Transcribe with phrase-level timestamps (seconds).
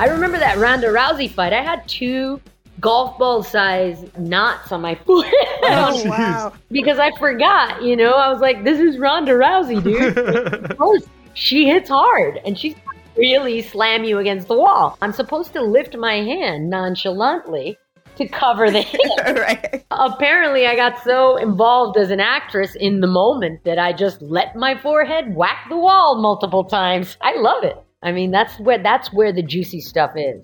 [0.00, 1.52] I remember that Ronda Rousey fight.
[1.52, 2.40] I had two
[2.80, 5.34] golf ball size knots on my forehead.
[5.62, 6.54] Oh, wow.
[6.70, 11.04] because I forgot, you know, I was like, this is Ronda Rousey, dude.
[11.34, 12.76] she hits hard and she's
[13.14, 14.96] really slam you against the wall.
[15.02, 17.76] I'm supposed to lift my hand nonchalantly
[18.16, 19.36] to cover the hit.
[19.36, 19.84] right.
[19.90, 24.56] Apparently, I got so involved as an actress in the moment that I just let
[24.56, 27.18] my forehead whack the wall multiple times.
[27.20, 27.76] I love it.
[28.02, 30.42] I mean, that's where that's where the juicy stuff is.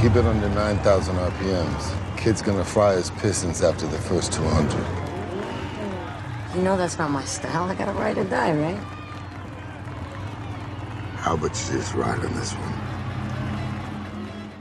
[0.00, 2.16] Keep it under 9,000 RPMs.
[2.16, 5.10] Kid's gonna fry his pistons after the first 200.
[6.56, 7.64] You know that's not my style.
[7.64, 8.78] I gotta ride or die, right?
[11.16, 12.72] How about you just ride on this one?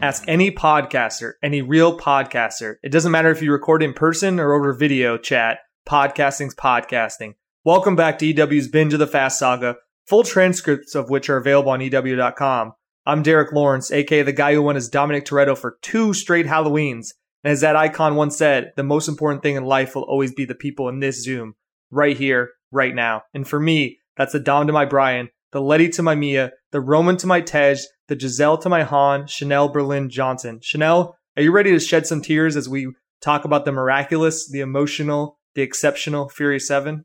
[0.01, 2.75] Ask any podcaster, any real podcaster.
[2.83, 5.59] It doesn't matter if you record in person or over video chat.
[5.87, 7.35] Podcasting's podcasting.
[7.65, 9.75] Welcome back to EW's Binge of the Fast Saga,
[10.07, 12.71] full transcripts of which are available on EW.com.
[13.05, 17.15] I'm Derek Lawrence, aka the guy who won as Dominic Toretto for two straight Halloweens.
[17.43, 20.45] And as that icon once said, the most important thing in life will always be
[20.45, 21.55] the people in this Zoom
[21.91, 23.23] right here, right now.
[23.33, 26.79] And for me, that's the Dom to my Brian, the Letty to my Mia, the
[26.79, 27.75] Roman to my Tej,
[28.07, 30.61] the Giselle to my Han, Chanelle Berlin Johnson.
[30.61, 32.87] Chanelle, are you ready to shed some tears as we
[33.21, 37.03] talk about the miraculous, the emotional, the exceptional Furious 7?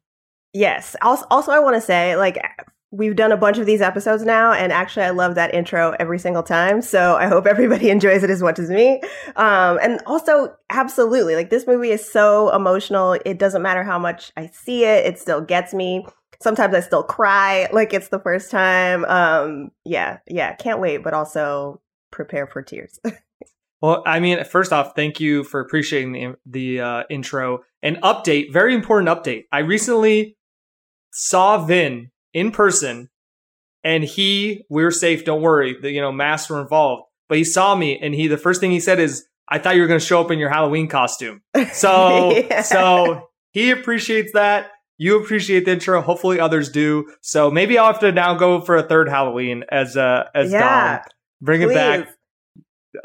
[0.55, 0.95] Yes.
[1.03, 2.39] Also, also I want to say, like,
[2.93, 6.19] we've done a bunch of these episodes now, and actually, I love that intro every
[6.19, 6.81] single time.
[6.81, 9.03] So I hope everybody enjoys it as much as me.
[9.35, 13.19] Um, and also, absolutely, like this movie is so emotional.
[13.27, 16.07] It doesn't matter how much I see it; it still gets me.
[16.41, 19.05] Sometimes I still cry like it's the first time.
[19.07, 21.81] Um, yeah, yeah, can't wait, but also
[22.13, 23.01] prepare for tears.
[23.83, 28.51] Well, I mean, first off, thank you for appreciating the the uh, intro and update.
[28.51, 29.45] Very important update.
[29.53, 30.39] I recently
[31.15, 33.09] saw Vin in person
[33.85, 37.05] and he we were safe don't worry the you know masks were involved.
[37.29, 39.83] But he saw me and he the first thing he said is i thought you
[39.83, 41.43] were going to show up in your halloween costume.
[41.73, 42.63] So yeah.
[42.63, 44.71] so he appreciates that.
[44.97, 46.01] You appreciate the intro.
[46.01, 47.13] Hopefully others do.
[47.21, 50.97] So maybe i'll have to now go for a third halloween as uh as yeah,
[50.99, 51.05] dom.
[51.41, 51.71] Bring please.
[51.71, 52.09] it back.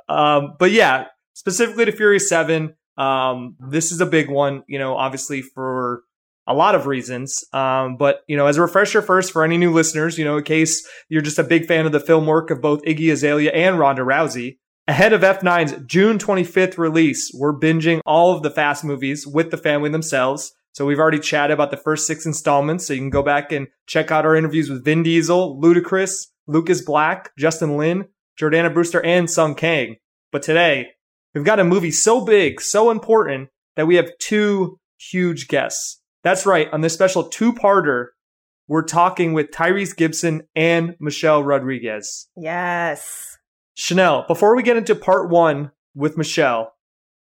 [0.07, 4.95] Um but yeah specifically to Fury 7 um this is a big one you know
[4.95, 6.03] obviously for
[6.49, 7.43] a lot of reasons.
[7.53, 10.43] Um, but you know, as a refresher first for any new listeners, you know, in
[10.43, 13.77] case you're just a big fan of the film work of both Iggy Azalea and
[13.77, 19.27] Ronda Rousey, ahead of F9's June 25th release, we're binging all of the Fast movies
[19.27, 20.51] with the family themselves.
[20.73, 23.67] So we've already chatted about the first six installments, so you can go back and
[23.85, 28.07] check out our interviews with Vin Diesel, Ludacris, Lucas Black, Justin Lin,
[28.39, 29.97] Jordana Brewster, and Sung Kang.
[30.31, 30.87] But today,
[31.35, 36.01] we've got a movie so big, so important that we have two huge guests.
[36.23, 36.67] That's right.
[36.71, 38.07] On this special two parter,
[38.67, 42.27] we're talking with Tyrese Gibson and Michelle Rodriguez.
[42.35, 43.37] Yes.
[43.77, 46.73] Chanelle, before we get into part one with Michelle,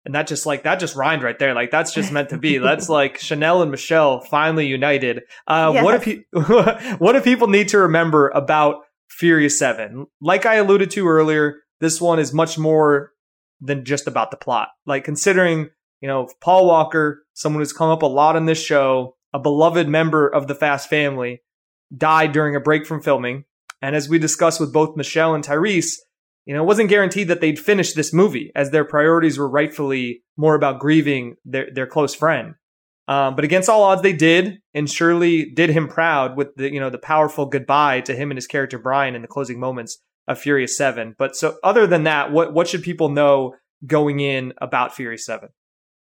[0.06, 1.54] and that just like that just rhymed right there.
[1.54, 2.56] Like that's just meant to be.
[2.56, 5.22] That's like Chanelle and Michelle finally united.
[5.46, 5.84] Uh, yes.
[5.84, 8.76] What do what do people need to remember about
[9.10, 10.06] Furious Seven?
[10.20, 13.12] Like I alluded to earlier, this one is much more
[13.60, 14.68] than just about the plot.
[14.86, 15.68] Like considering
[16.00, 19.88] you know, Paul Walker, someone who's come up a lot on this show, a beloved
[19.88, 21.40] member of the Fast family,
[21.96, 23.44] died during a break from filming.
[23.80, 25.94] And as we discussed with both Michelle and Tyrese,
[26.44, 30.22] you know, it wasn't guaranteed that they'd finish this movie as their priorities were rightfully
[30.36, 32.56] more about grieving their, their close friend.
[33.08, 36.78] Um, but against all odds, they did, and surely did him proud with the, you
[36.78, 39.98] know, the powerful goodbye to him and his character Brian in the closing moments
[40.28, 41.14] of Furious Seven.
[41.18, 43.54] But so, other than that, what what should people know
[43.84, 45.48] going in about Furious Seven?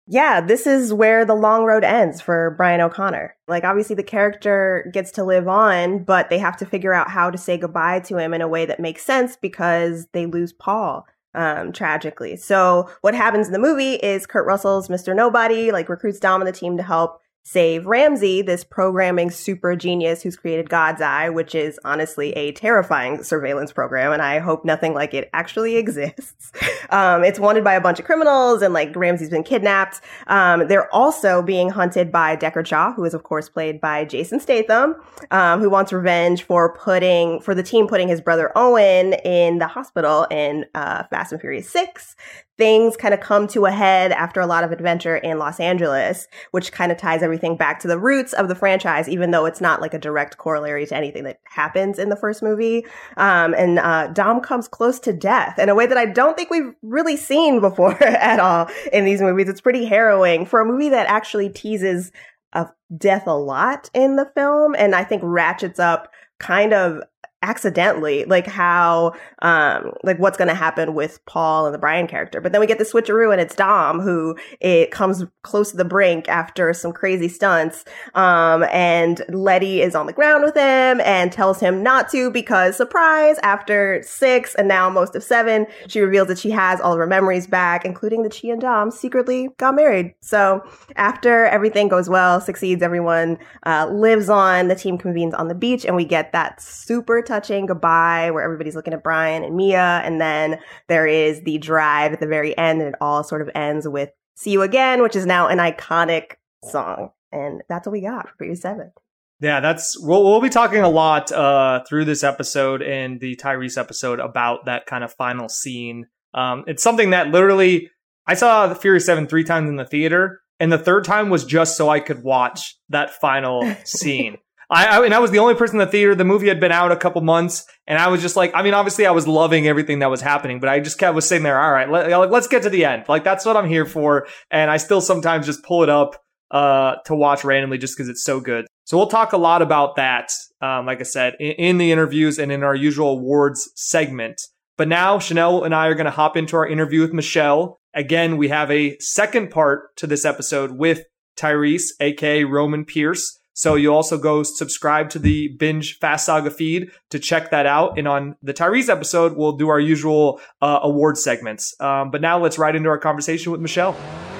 [0.06, 3.34] Yeah, this is where the long road ends for Brian O'Connor.
[3.48, 7.30] Like, obviously, the character gets to live on, but they have to figure out how
[7.30, 11.06] to say goodbye to him in a way that makes sense because they lose Paul
[11.34, 12.36] um, tragically.
[12.36, 15.16] So, what happens in the movie is Kurt Russell's Mr.
[15.16, 20.22] Nobody, like, recruits Dom and the team to help save Ramsey, this programming super genius
[20.22, 24.12] who's created God's Eye, which is honestly a terrifying surveillance program.
[24.12, 26.52] And I hope nothing like it actually exists.
[26.88, 30.00] Um, it's wanted by a bunch of criminals and like Ramsey's been kidnapped.
[30.26, 34.40] Um, they're also being hunted by Deckard Shaw, who is of course played by Jason
[34.40, 34.96] Statham,
[35.30, 39.66] um, who wants revenge for putting, for the team putting his brother Owen in the
[39.66, 42.16] hospital in uh, Fast and Furious 6
[42.56, 46.28] things kind of come to a head after a lot of adventure in Los Angeles,
[46.52, 49.60] which kind of ties everything back to the roots of the franchise, even though it's
[49.60, 52.86] not like a direct corollary to anything that happens in the first movie.
[53.16, 56.50] Um, and uh, Dom comes close to death in a way that I don't think
[56.50, 59.48] we've really seen before at all in these movies.
[59.48, 62.12] It's pretty harrowing for a movie that actually teases
[62.52, 67.00] of death a lot in the film and I think ratchets up kind of
[67.44, 69.12] accidentally, like how,
[69.42, 72.40] um, like what's going to happen with Paul and the Brian character.
[72.40, 75.84] But then we get the switcheroo and it's Dom who it comes close to the
[75.84, 77.84] brink after some crazy stunts.
[78.14, 82.76] Um, and Letty is on the ground with him and tells him not to because
[82.76, 86.98] surprise, after six and now most of seven, she reveals that she has all of
[86.98, 90.14] her memories back, including that she and Dom secretly got married.
[90.20, 90.62] So
[90.96, 95.84] after everything goes well, succeeds, everyone, uh, lives on, the team convenes on the beach
[95.84, 100.00] and we get that super touching goodbye where everybody's looking at Brian and Mia.
[100.04, 100.58] And then
[100.88, 104.10] there is the drive at the very end, and it all sort of ends with
[104.36, 106.34] See You Again, which is now an iconic
[106.64, 107.10] song.
[107.32, 108.92] And that's what we got for Furious 7.
[109.40, 113.76] Yeah, that's we'll, we'll be talking a lot uh, through this episode and the Tyrese
[113.76, 116.06] episode about that kind of final scene.
[116.32, 117.90] Um, it's something that literally
[118.26, 121.44] I saw the Furious Seven three times in the theater, and the third time was
[121.44, 124.38] just so I could watch that final scene.
[124.70, 126.14] I, I, and I was the only person in the theater.
[126.14, 128.74] The movie had been out a couple months, and I was just like, I mean,
[128.74, 131.60] obviously, I was loving everything that was happening, but I just kept was sitting there.
[131.60, 133.04] All right, let, us get to the end.
[133.08, 134.26] Like that's what I'm here for.
[134.50, 136.16] And I still sometimes just pull it up
[136.50, 138.66] uh, to watch randomly just because it's so good.
[138.84, 140.30] So we'll talk a lot about that.
[140.60, 144.40] Um, like I said, in, in the interviews and in our usual awards segment.
[144.76, 147.80] But now Chanelle and I are going to hop into our interview with Michelle.
[147.94, 151.04] Again, we have a second part to this episode with
[151.36, 153.38] Tyrese, aka Roman Pierce.
[153.54, 157.98] So you also go subscribe to the Binge Fast Saga feed to check that out.
[157.98, 161.74] And on the Tyrese episode, we'll do our usual uh, award segments.
[161.80, 163.96] Um, but now let's right into our conversation with Michelle.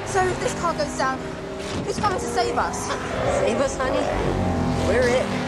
[0.06, 1.18] So if this car goes down,
[1.84, 2.86] who's coming to save us?
[3.38, 4.88] Save us, honey?
[4.88, 5.43] We're it.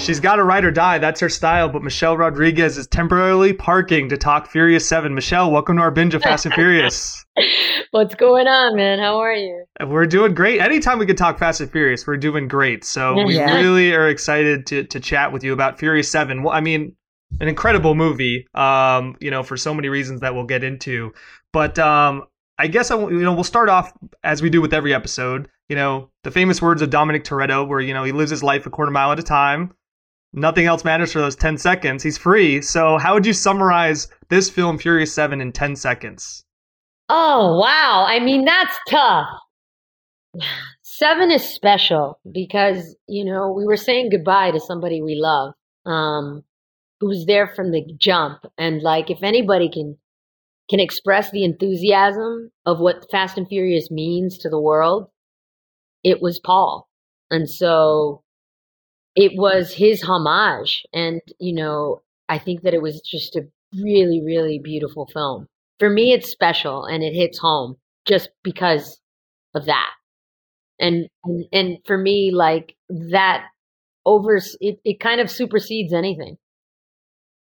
[0.00, 0.96] She's got to ride or die.
[0.96, 1.68] That's her style.
[1.68, 5.14] But Michelle Rodriguez is temporarily parking to talk Furious 7.
[5.14, 7.22] Michelle, welcome to our binge of Fast and Furious.
[7.90, 8.98] What's going on, man?
[8.98, 9.62] How are you?
[9.86, 10.62] We're doing great.
[10.62, 12.82] Anytime we can talk Fast and Furious, we're doing great.
[12.82, 16.42] So we really are excited to, to chat with you about Furious 7.
[16.42, 16.96] Well, I mean,
[17.38, 21.12] an incredible movie, um, you know, for so many reasons that we'll get into.
[21.52, 22.24] But um,
[22.58, 23.92] I guess I, you know we'll start off
[24.24, 25.48] as we do with every episode.
[25.68, 28.66] You know, the famous words of Dominic Toretto, where you know he lives his life
[28.66, 29.74] a quarter mile at a time
[30.32, 32.02] nothing else matters for those 10 seconds.
[32.02, 32.62] He's free.
[32.62, 36.44] So, how would you summarize this film, Furious 7, in 10 seconds?
[37.08, 38.04] Oh, wow.
[38.08, 39.26] I mean, that's tough.
[40.82, 45.54] Seven is special because, you know, we were saying goodbye to somebody we love,
[45.86, 46.44] um,
[47.00, 48.44] who was there from the jump.
[48.58, 49.96] And, like, if anybody can
[50.68, 55.08] can express the enthusiasm of what Fast and Furious means to the world,
[56.04, 56.88] it was Paul.
[57.28, 58.22] And so
[59.14, 60.84] it was his homage.
[60.92, 63.42] And, you know, I think that it was just a
[63.74, 65.46] really, really beautiful film.
[65.78, 67.76] For me, it's special and it hits home
[68.06, 69.00] just because
[69.54, 69.90] of that.
[70.78, 73.44] And, and, and for me, like that
[74.06, 76.38] over, it, it kind of supersedes anything,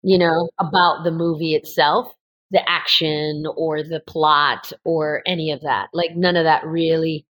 [0.02, 2.12] you know, about the movie itself,
[2.50, 5.88] the action or the plot or any of that.
[5.92, 7.26] Like none of that really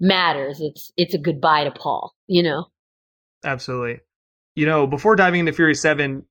[0.00, 0.60] matters.
[0.60, 2.66] It's, it's a goodbye to Paul, you know?
[3.44, 4.00] Absolutely.
[4.54, 6.24] You know, before diving into Fury 7,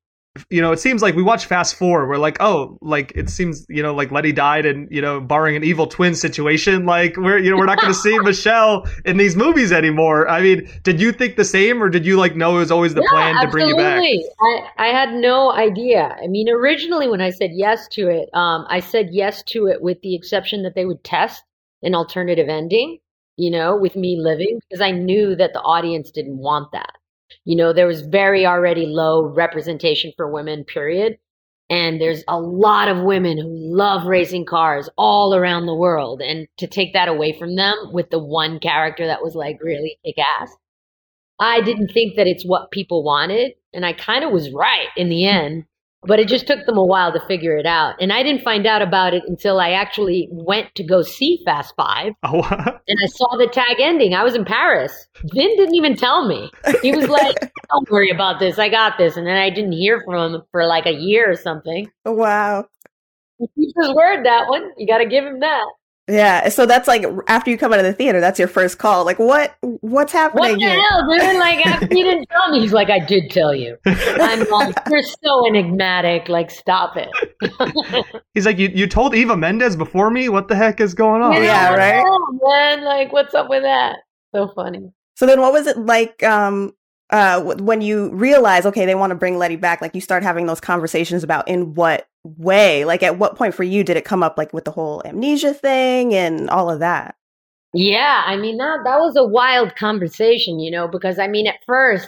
[0.50, 2.08] you know, it seems like we watch Fast Four.
[2.08, 5.56] We're like, oh, like it seems, you know, like Letty died, and you know, barring
[5.56, 9.18] an evil twin situation, like we're, you know, we're not going to see Michelle in
[9.18, 10.28] these movies anymore.
[10.28, 12.96] I mean, did you think the same, or did you like know it was always
[12.96, 14.02] the yeah, plan to bring you back?
[14.42, 16.18] I, I had no idea.
[16.22, 19.84] I mean, originally when I said yes to it, um, I said yes to it
[19.84, 21.44] with the exception that they would test
[21.84, 22.98] an alternative ending,
[23.38, 26.94] you know, with me living, because I knew that the audience didn't want that.
[27.46, 31.18] You know, there was very already low representation for women, period.
[31.70, 36.22] And there's a lot of women who love racing cars all around the world.
[36.22, 39.98] And to take that away from them with the one character that was like really
[40.06, 40.54] kick ass,
[41.40, 43.54] I didn't think that it's what people wanted.
[43.74, 45.66] And I kind of was right in the end.
[46.06, 47.96] But it just took them a while to figure it out.
[48.00, 51.74] And I didn't find out about it until I actually went to go see Fast
[51.76, 52.14] Five.
[52.26, 52.42] Oh,
[52.88, 54.16] and I saw the tag ending.
[54.16, 55.08] I was in Paris.
[55.34, 56.50] Vin didn't even tell me.
[56.82, 57.36] He was like,
[57.70, 58.58] "Don't worry about this.
[58.58, 61.36] I got this." And then I didn't hear from him for like a year or
[61.36, 61.92] something.
[62.06, 62.66] Wow.
[63.38, 64.26] He keeps his word.
[64.26, 65.66] That one, you got to give him that.
[66.10, 69.06] Yeah, so that's like after you come out of the theater, that's your first call.
[69.06, 69.56] Like, what?
[69.62, 70.82] What's happening What the here?
[70.90, 71.38] hell, dude?
[71.40, 75.02] Like, after you didn't tell me, he's like, "I did tell you." I'm like, "You're
[75.02, 76.28] so enigmatic.
[76.28, 77.08] Like, stop it."
[78.34, 80.28] he's like, you, you told Eva Mendes before me?
[80.28, 81.38] What the heck is going on?
[81.38, 82.04] Oh, Yeah, right?
[82.06, 83.96] Oh, man, like, what's up with that?
[84.36, 84.92] So funny.
[85.16, 86.74] So then, what was it like um,
[87.14, 89.82] uh, when you realize, okay, they want to bring Letty back?
[89.82, 92.84] Like, you start having those conversations about in what way?
[92.86, 95.54] Like, at what point for you did it come up, like with the whole amnesia
[95.54, 97.16] thing and all of that?
[97.74, 101.56] Yeah, I mean that that was a wild conversation, you know, because I mean at
[101.66, 102.08] first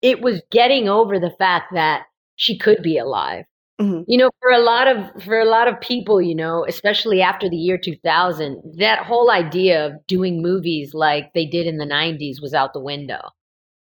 [0.00, 2.04] it was getting over the fact that
[2.36, 3.44] she could be alive.
[3.80, 4.04] Mhm.
[4.08, 7.48] You know, for a lot of for a lot of people, you know, especially after
[7.50, 12.40] the year 2000, that whole idea of doing movies like they did in the 90s
[12.40, 13.20] was out the window.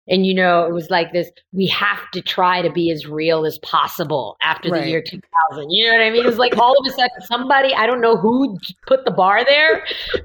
[0.08, 3.46] And you know, it was like this we have to try to be as real
[3.46, 4.82] as possible after Right.
[4.82, 5.70] the year 2000.
[5.70, 6.24] You know what I mean?
[6.24, 9.44] It was like all of a sudden somebody, I don't know who put the bar
[9.44, 9.84] there,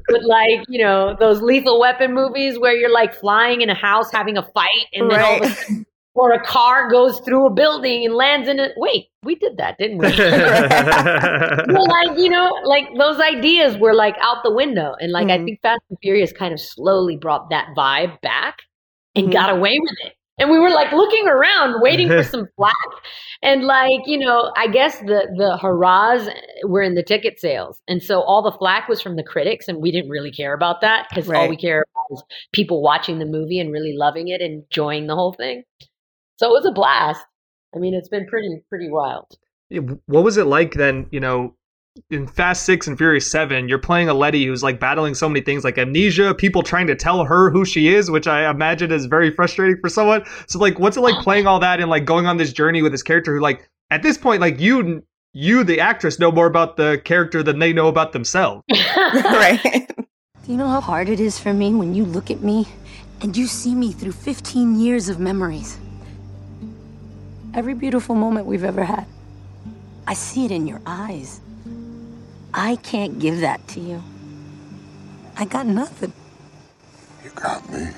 [0.10, 4.12] but like, you know, those lethal weapon movies where you're like flying in a house
[4.12, 7.54] having a fight and then all of a sudden or a car goes through a
[7.54, 8.72] building and lands in it.
[8.78, 10.08] Wait, we did that, didn't we?
[11.74, 15.38] well, like you know, like those ideas were like out the window, and like I
[15.38, 15.46] Mhm.
[15.46, 18.64] think Fast and Furious kind of slowly brought that vibe back
[19.18, 19.34] and Mhm.
[19.34, 20.14] got away with it.
[20.40, 22.76] And we were like looking around, waiting for some flack,
[23.42, 26.30] and like you know, I guess the the hurrahs
[26.64, 29.82] were in the ticket sales, and so all the flack was from the critics, and
[29.82, 33.26] we didn't really care about that because all we care about is people watching the
[33.26, 35.64] movie and really loving it, and enjoying the whole thing.
[36.38, 37.26] So it was a blast.
[37.76, 39.26] I mean, it's been pretty pretty wild.
[40.06, 41.56] What was it like then you know
[42.10, 45.42] in fast six and furious seven you're playing a letty who's like battling so many
[45.42, 49.06] things like amnesia people trying to tell her who she is which i imagine is
[49.06, 52.26] very frustrating for someone so like what's it like playing all that and like going
[52.26, 55.80] on this journey with this character who like at this point like you you the
[55.80, 58.64] actress know more about the character than they know about themselves
[58.98, 59.88] right.
[60.48, 62.70] Do you know how hard it is for me when you look at me
[63.20, 65.78] and you see me through 15 years of memories?
[67.54, 69.06] Every beautiful moment we've ever had.
[70.08, 71.42] I see it in your eyes.
[72.58, 74.04] I can't give that to you.
[75.38, 76.12] I got nothing.
[77.24, 77.90] You got me.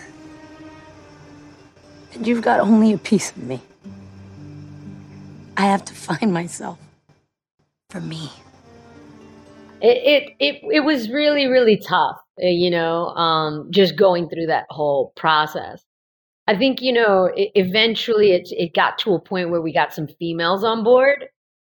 [2.14, 3.62] And you've got only a piece of me.
[5.58, 6.80] I have to find myself.
[7.90, 8.32] For me.
[9.82, 14.48] it, it it it was really really tough uh, you know um just going through
[14.48, 15.84] that whole process
[16.48, 19.94] i think you know it, eventually it it got to a point where we got
[19.94, 21.26] some females on board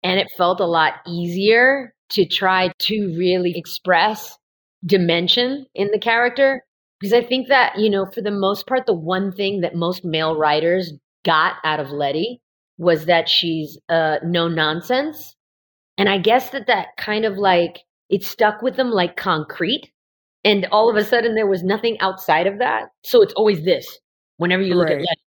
[0.03, 4.37] and it felt a lot easier to try to really express
[4.85, 6.63] dimension in the character
[6.99, 10.05] because i think that you know for the most part the one thing that most
[10.05, 10.93] male writers
[11.25, 12.39] got out of letty
[12.77, 15.35] was that she's uh no nonsense
[15.97, 19.91] and I guess that that kind of like it stuck with them like concrete.
[20.43, 22.89] And all of a sudden there was nothing outside of that.
[23.03, 23.99] So it's always this
[24.37, 25.26] whenever you look at Letty.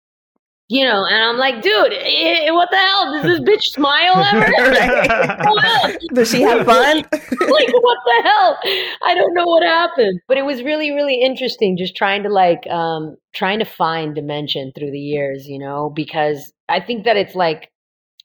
[0.72, 3.12] You know, and I'm like, dude, eh, eh, what the hell?
[3.12, 4.46] Does this bitch smile ever?
[5.50, 5.98] Right.
[6.14, 6.98] Does she have fun?
[7.12, 8.58] like, what the hell?
[9.02, 10.20] I don't know what happened.
[10.28, 14.70] But it was really, really interesting just trying to like um trying to find dimension
[14.72, 17.68] through the years, you know, because I think that it's like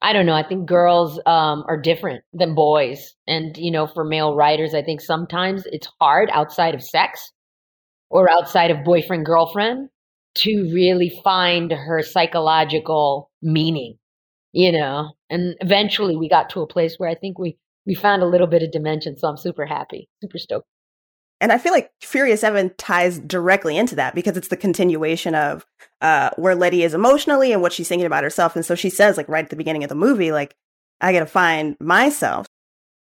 [0.03, 3.15] I don't know, I think girls um are different than boys.
[3.27, 7.31] And, you know, for male writers, I think sometimes it's hard outside of sex
[8.11, 9.89] or outside of boyfriend girlfriend
[10.35, 13.97] to really find her psychological meaning,
[14.51, 15.13] you know.
[15.29, 18.47] And eventually we got to a place where I think we we found a little
[18.47, 20.67] bit of dimension, so I'm super happy, super stoked.
[21.41, 25.65] And I feel like Furious 7 ties directly into that because it's the continuation of
[26.01, 28.55] uh, where Letty is emotionally and what she's thinking about herself.
[28.55, 30.55] And so she says, like, right at the beginning of the movie, like,
[31.01, 32.47] I got to find myself.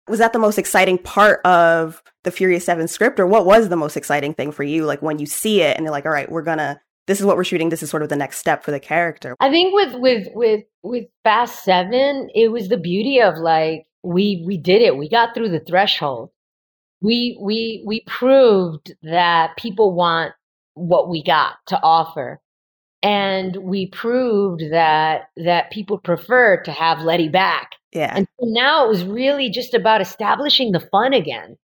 [0.07, 3.75] Was that the most exciting part of the Furious 7 script, or what was the
[3.75, 4.85] most exciting thing for you?
[4.85, 7.35] Like, when you see it and you're like, all right, we're gonna, this is what
[7.35, 9.35] we're shooting, this is sort of the next step for the character.
[9.39, 14.43] I think with with with with Fast Seven, it was the beauty of like we
[14.45, 14.97] we did it.
[14.97, 16.29] We got through the threshold.
[17.01, 20.33] We we we proved that people want
[20.73, 22.39] what we got to offer.
[23.03, 27.71] And we proved that that people prefer to have Letty back.
[27.91, 28.13] Yeah.
[28.15, 31.57] And so now it was really just about establishing the fun again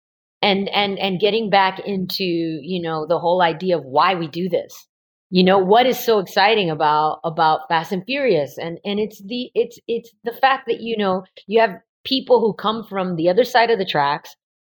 [0.42, 4.48] and and and getting back into, you know, the whole idea of why we do
[4.48, 4.86] this.
[5.34, 9.50] You know what is so exciting about about fast and furious and and it's the
[9.54, 11.74] it's it's the fact that you know you have
[12.04, 14.34] people who come from the other side of the tracks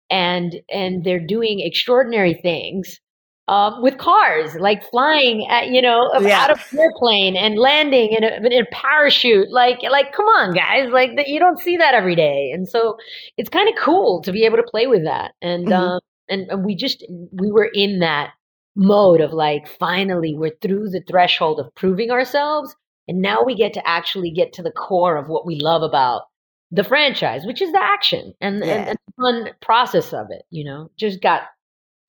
[0.10, 3.00] and and they're doing extraordinary things
[3.48, 6.46] um, with cars, like flying, at, you know, Yeah.
[6.46, 9.52] out of an airplane and landing in a, in a parachute.
[9.52, 10.90] Like, like, come on, guys!
[10.92, 12.98] Like, that you don't see that every day, and so
[13.38, 15.34] it's kind of cool to be able to play with that.
[15.44, 15.74] And Mhm.
[15.74, 18.32] um, and, and we just we were in that
[18.76, 22.76] mode of like, finally, we're through the threshold of proving ourselves,
[23.08, 26.24] and now we get to actually get to the core of what we love about
[26.72, 28.74] the franchise, which is the action and, Yeah.
[28.74, 30.44] and, and the fun process of it.
[30.50, 31.44] You know, just got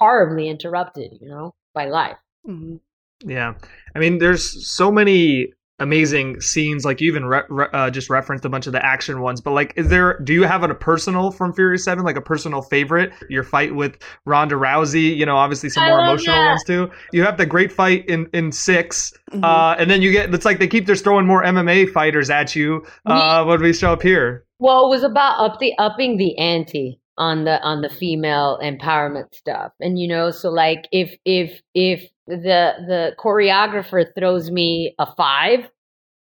[0.00, 1.12] horribly interrupted.
[1.20, 2.16] You know, by life.
[2.46, 2.80] Mhm.
[3.24, 3.54] Yeah,
[3.94, 6.84] I mean, there's so many amazing scenes.
[6.84, 9.52] Like you even re- re- uh, just referenced a bunch of the action ones, but
[9.52, 10.18] like, is there?
[10.20, 13.12] Do you have a personal from Fury Seven, like a personal favorite?
[13.28, 16.46] Your fight with Ronda Rousey, you know, obviously some I more emotional that.
[16.48, 16.90] ones too.
[17.12, 19.44] You have the great fight in in 6 Mhm.
[19.44, 22.54] uh, and then you get it's like they keep just throwing more MMA fighters at
[22.54, 24.44] you uh, when we show up here.
[24.58, 29.34] Well, it was about up the upping the ante on the on the female empowerment
[29.34, 35.06] stuff, and you know, so like if if if the the choreographer throws me a
[35.14, 35.60] five,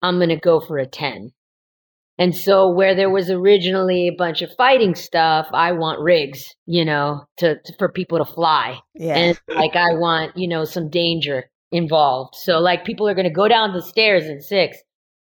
[0.01, 1.32] I'm gonna go for a ten.
[2.18, 6.84] And so where there was originally a bunch of fighting stuff, I want rigs, you
[6.84, 8.77] know, to, to for people to fly.
[8.94, 9.15] Yeah.
[9.15, 12.36] And like I want, you know, some danger involved.
[12.36, 14.77] So like people are gonna go down the stairs in six.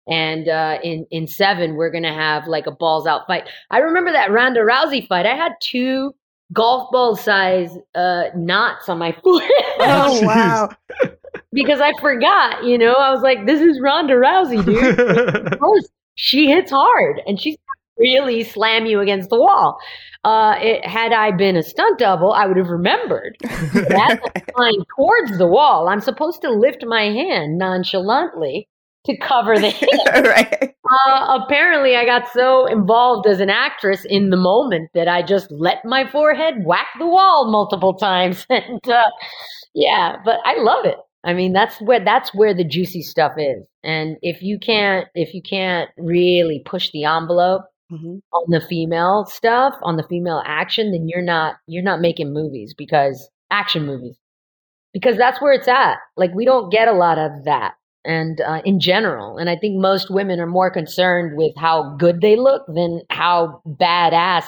[0.07, 3.49] And uh, in in seven, we're gonna have like a balls out fight.
[3.71, 5.25] I remember that Ronda Rousey fight.
[5.25, 6.13] I had two
[6.51, 9.43] golf ball size uh, knots on my foot.
[9.79, 10.25] oh Jeez.
[10.25, 10.69] wow.
[11.51, 12.63] because I forgot.
[12.63, 14.99] You know, I was like, "This is Ronda Rousey, dude."
[15.53, 17.57] Of course, she hits hard, and she's
[17.97, 19.77] really slam you against the wall.
[20.23, 23.35] Uh, it, had I been a stunt double, I would have remembered.
[23.43, 28.67] As I'm flying towards the wall, I'm supposed to lift my hand nonchalantly
[29.05, 29.89] to cover the hit.
[30.25, 30.75] right.
[30.89, 35.49] Uh, apparently, I got so involved as an actress in the moment that I just
[35.51, 39.03] let my forehead whack the wall multiple times, and uh,
[39.73, 40.97] yeah, but I love it.
[41.23, 43.63] I mean, that's where that's where the juicy stuff is.
[43.83, 48.21] And if you can't, if you can't really push the envelope Mhm.
[48.33, 52.73] on the female stuff, on the female action, then you're not you're not making movies
[52.77, 54.17] because action movies
[54.93, 55.97] because that's where it's at.
[56.17, 57.73] Like we don't get a lot of that,
[58.05, 62.21] and uh, in general, and I think most women are more concerned with how good
[62.21, 64.45] they look than how badass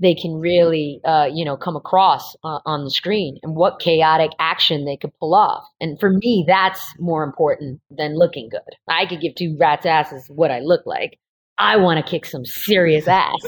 [0.00, 4.32] they can really, uh, you know, come across uh, on the screen and what chaotic
[4.40, 5.64] action they could pull off.
[5.80, 8.60] And for me, that's more important than looking good.
[8.88, 11.18] I could give two rats' asses what I look like.
[11.58, 13.38] I want to kick some serious ass,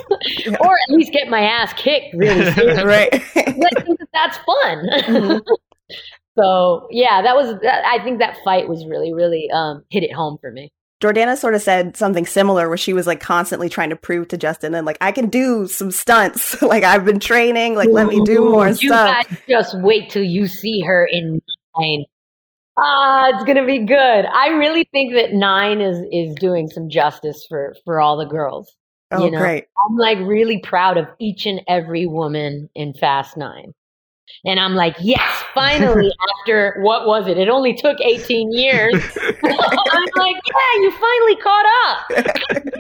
[0.61, 2.85] or at least get my ass kicked really seriously.
[2.85, 3.13] right.
[3.15, 4.89] I think that that's fun.
[5.09, 5.41] Mhm.
[6.37, 7.57] so yeah, that was.
[7.65, 10.73] I think that fight was really, really um, hit it home for me.
[11.05, 14.39] Jordana sort of said something similar where she was like constantly trying to prove to
[14.39, 16.61] Justin and like I can do some stunts.
[16.63, 19.29] like I've been training, like let me do more you stuff.
[19.29, 21.43] guys just wait till you see her in
[21.79, 22.05] nine.
[22.79, 24.25] Ah, it's gonna be good.
[24.25, 28.75] I really think that nine is is doing some justice for for all the girls.
[29.11, 29.39] Oh you know?
[29.39, 29.67] great.
[29.87, 33.75] I'm like really proud of each and every woman in Fast Nine.
[34.47, 37.39] And I'm like, yes, finally, after what was it?
[37.39, 38.95] It only took 18 years.
[39.43, 42.11] I'm like, yeah, you finally caught up.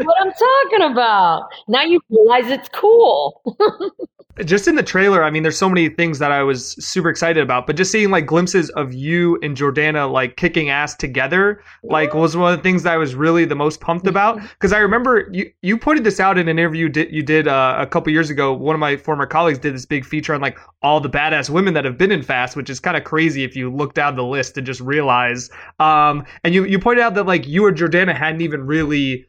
[0.04, 1.48] what I'm talking about.
[1.68, 3.42] Now you realize it's cool.
[4.44, 7.42] just in the trailer, I mean, there's so many things that I was super excited
[7.42, 12.14] about, but just seeing like glimpses of you and Jordana like kicking ass together, like
[12.14, 14.40] was one of the things that I was really the most pumped about.
[14.64, 17.76] Because I remember you you pointed this out in an interview di- you did uh,
[17.78, 18.52] a couple years ago.
[18.52, 21.74] One of my former colleagues did this big feature on like all the badass women
[21.74, 24.24] that have been in Fast, which is kind of crazy if you look down the
[24.24, 25.50] list and just realize.
[25.80, 29.26] Um, and you you pointed out that like you and Jordana hadn't even really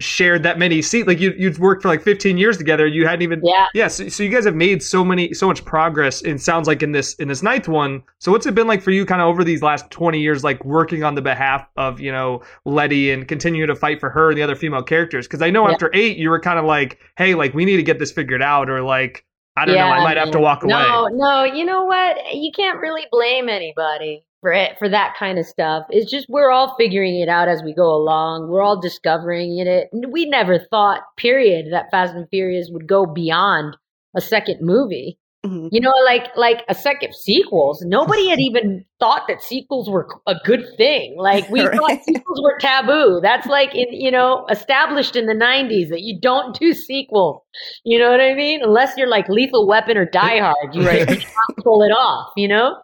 [0.00, 1.08] shared that many seats.
[1.08, 2.86] Like you you'd worked for like 15 years together.
[2.86, 3.66] You hadn't even Yeah.
[3.74, 6.22] yeah, so, so you guys have made so many, so much progress.
[6.22, 8.02] It sounds like in this in this ninth one.
[8.20, 10.64] So what's it been like for you, kind of over these last twenty years, like
[10.64, 14.38] working on the behalf of you know Letty and continuing to fight for her and
[14.38, 15.26] the other female characters?
[15.26, 15.74] Because I know Yeah.
[15.74, 18.42] after eight, you were kind of like, hey, like we need to get this figured
[18.42, 19.24] out, or like
[19.56, 20.74] I don't know, I might have to walk away.
[20.74, 22.16] No, no, you know what?
[22.32, 25.84] You can't really blame anybody for it, for that kind of stuff.
[25.90, 28.48] It's just we're all figuring it out as we go along.
[28.48, 29.88] We're all discovering it.
[29.92, 33.76] We never thought, period, that Fast and Furious would go beyond
[34.16, 35.18] a second movie.
[35.46, 35.68] Mhm.
[35.70, 37.80] You know, like like a second sequels.
[37.86, 41.14] Nobody had even thought that sequels were a good thing.
[41.16, 41.76] Like we Right.
[41.78, 43.20] thought sequels were taboo.
[43.22, 47.40] That's like in you know established in the '90s that you don't do sequels.
[47.84, 48.62] You know what I mean?
[48.64, 51.24] Unless you're like Lethal Weapon or Die Hard, you right, can't
[51.62, 52.32] pull it off.
[52.36, 52.76] You know.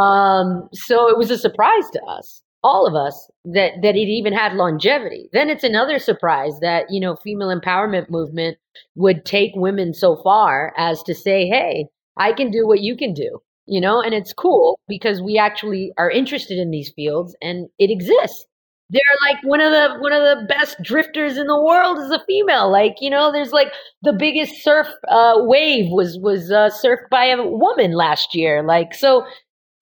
[0.00, 4.32] Um, so it was a surprise to us, all of us, that that it even
[4.32, 5.28] had longevity.
[5.32, 8.58] Then it's another surprise that you know female empowerment movement
[8.94, 11.86] would take women so far as to say, "Hey,
[12.16, 15.92] I can do what you can do." You know, and it's cool because we actually
[15.98, 18.46] are interested in these fields and it exists
[18.90, 22.22] they're like one of the one of the best drifters in the world is a
[22.26, 27.08] female like you know there's like the biggest surf uh, wave was was uh, surfed
[27.10, 29.24] by a woman last year like so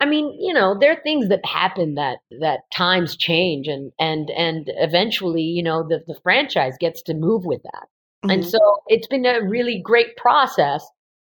[0.00, 4.30] i mean you know there are things that happen that that times change and and
[4.30, 7.88] and eventually you know the the franchise gets to move with that
[8.24, 8.30] mm-hmm.
[8.30, 10.84] and so it's been a really great process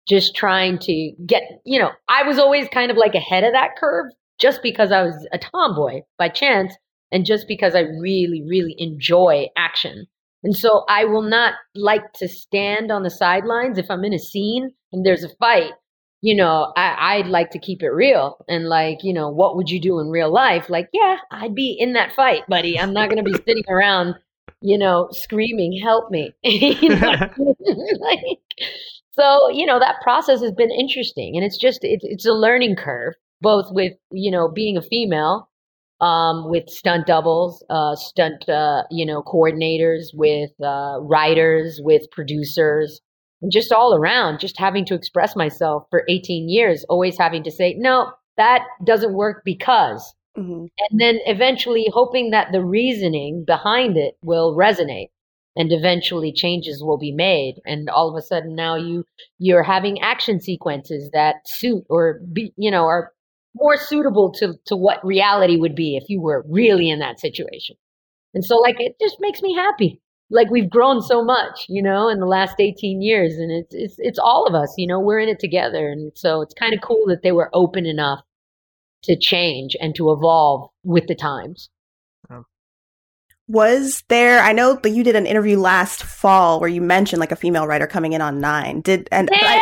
[0.08, 3.75] just trying to get you know i was always kind of like ahead of that
[3.77, 6.73] curve just because i was a tomboy by chance
[7.12, 10.06] and just because I really, really enjoy action.
[10.43, 14.19] And so I will not like to stand on the sidelines if I'm in a
[14.19, 15.71] scene and there's a fight.
[16.21, 19.69] You know, I, I'd like to keep it real and like, you know, what would
[19.69, 20.69] you do in real life?
[20.69, 22.80] Like, yeah, I'd be in that fight, buddy.
[22.80, 24.15] I'm not going to be sitting around,
[24.62, 26.34] you know, screaming, help me.
[26.43, 27.12] you know
[27.99, 28.21] like,
[29.12, 32.75] so, you know, that process has been interesting and it's just, it's, it's a learning
[32.75, 35.49] curve, both with, you know, being a female
[36.01, 43.01] um, with stunt doubles, uh, stunt, uh, you know, coordinators, with uh, writers, with producers,
[43.41, 47.52] and just all around, just having to express myself for 18 years, always having to
[47.52, 50.13] say, no, that doesn't work because.
[50.38, 50.65] Mm-hmm.
[50.89, 55.10] And then eventually hoping that the reasoning behind it will resonate
[55.56, 59.04] and eventually changes will be made and all of a sudden now you
[59.39, 63.12] you're having action sequences that suit or be you know are
[63.60, 67.76] more suitable to, to what reality would be if you were really in that situation.
[68.34, 70.02] And so, like, it just makes me happy.
[70.30, 73.36] Like, we've grown so much, you know, in the last 18 years.
[73.36, 75.88] And it's, it's, it's all of us, you know, we're in it together.
[75.90, 78.22] And so it's kind of cool that they were open enough
[79.04, 81.70] to change and to evolve with the times
[83.48, 87.32] was there i know that you did an interview last fall where you mentioned like
[87.32, 88.82] a female writer coming in on nine.
[88.82, 89.62] Did and yeah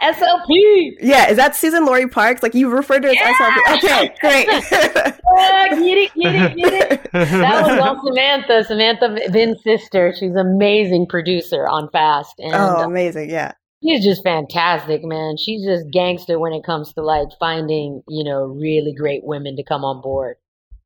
[0.00, 2.42] I, slp yeah is that Suzan-Lori Parks?
[2.42, 3.34] Like you referred to as yeah.
[3.34, 5.14] slp okay great.
[5.38, 7.12] Uh, get it get it get it.
[7.12, 10.12] That was all samantha samantha vin's sister.
[10.18, 13.52] She's an amazing producer on fast and oh amazing yeah.
[13.84, 15.36] She's just fantastic, man.
[15.36, 19.62] She's just gangster when it comes to like finding, you know, really great women to
[19.62, 20.36] come on board.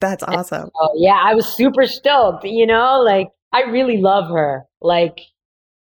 [0.02, 0.70] That's awesome.
[0.78, 2.44] Oh yeah, I was super stoked.
[2.44, 4.66] You know, like I really love her.
[4.80, 5.20] Like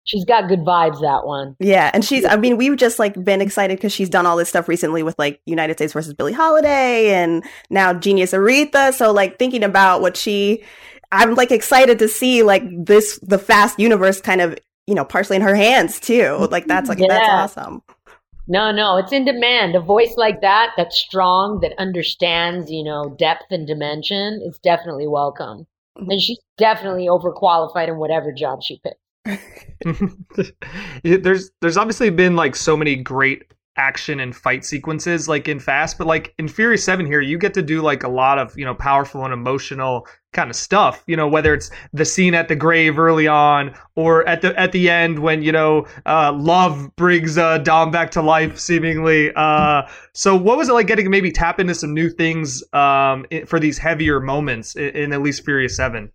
[0.05, 1.01] she's got good vibes.
[1.01, 1.57] That one.
[1.59, 2.25] Yeah, and she's.
[2.25, 5.19] I mean, we've just like been excited because she's done all this stuff recently with
[5.19, 8.93] like United States versus Billie Holiday, and now Genius Aretha.
[8.93, 10.65] So like thinking about what she,
[11.13, 15.37] I'm like excited to see like this the Fast universe kind of you know partially
[15.37, 16.49] in her hands too.
[16.51, 17.07] Like that's like yeah.
[17.09, 17.83] that's awesome.
[18.51, 19.77] No, no, it's in demand.
[19.77, 25.07] A voice like that, that's strong, that understands, you know, depth and dimension, is definitely
[25.07, 25.69] welcome.
[25.97, 26.11] Mm-hmm.
[26.11, 28.99] And she's definitely overqualified in whatever job she picked.
[31.05, 33.45] there's there's obviously been like so many great
[33.81, 37.55] action and fight sequences like in Fast, but like in Fury 7 here, you get
[37.55, 41.17] to do like a lot of, you know, powerful and emotional kind of stuff, you
[41.17, 44.91] know, whether it's the scene at the grave early on or at the at the
[44.91, 49.33] end when, you know, uh, love brings uh, Dom back to life seemingly.
[49.35, 53.59] Uh, so what was it like getting maybe tap into some new things um, for
[53.59, 56.13] these heavier moments in, in at least Fury 7?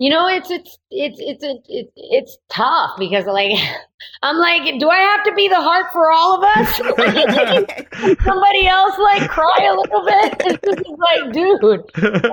[0.00, 3.52] You know, it's it's it's it's it's it's tough because like
[4.22, 6.74] I'm like, do I have to be the heart for all of us?
[8.24, 10.36] Somebody else like cry a little bit.
[10.40, 11.60] It's just like, dude,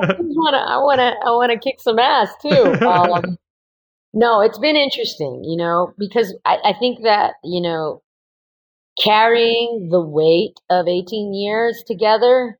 [0.10, 2.88] I wanna I wanna I wanna kick some ass too.
[2.88, 3.38] Um,
[4.14, 8.02] no, it's been interesting, you know, because I, I think that you know
[8.98, 12.58] carrying the weight of 18 years together,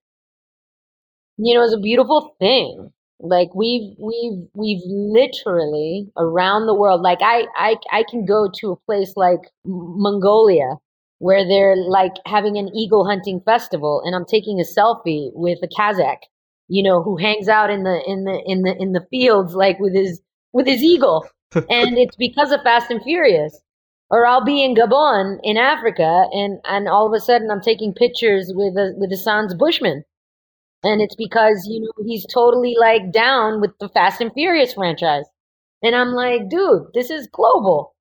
[1.38, 7.02] you know, is a beautiful thing like we've we've we've literally around the world.
[7.02, 10.76] Like I I I can go to a place like Mongolia
[11.20, 15.68] where they're like having an eagle hunting festival, and I'm taking a selfie with a
[15.68, 16.22] Kazakh,
[16.68, 19.80] you know, who hangs out in the in the in the in the fields like
[19.80, 20.22] with his
[20.54, 23.60] with his eagle, and it's because of Fast and Furious.
[24.10, 27.94] Or I'll be in Gabon in Africa, and and all of a sudden I'm taking
[27.94, 30.06] pictures with a, with Hassan's Bushman
[30.88, 35.26] and it's because, you know, he's totally like down with the Fast and Furious franchise.
[35.84, 37.96] And I'm like, dude, this is global.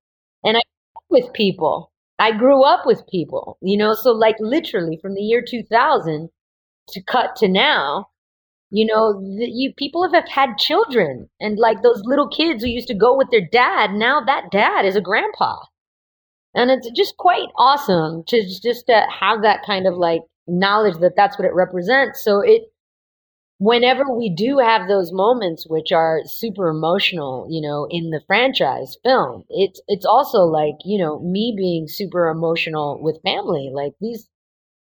[0.45, 0.63] And I
[1.11, 1.93] with people.
[2.19, 6.31] I grew up with people, you know, so like literally from the year 2000
[6.89, 8.09] to cut to now,
[8.71, 12.89] you know, the, you people have had children and like those little kids who used
[12.89, 15.59] to go with their dad, now that dad is a grandpa.
[16.55, 20.97] And it's just quite awesome to just to uh, have that kind of like knowledge
[21.01, 22.25] that that's what it represents.
[22.25, 22.63] So it,
[23.59, 28.97] whenever we do have those moments which are super emotional, you know, in the franchise
[29.05, 33.71] film, it's it's also like you know me being super emotional with family.
[33.73, 34.29] Like these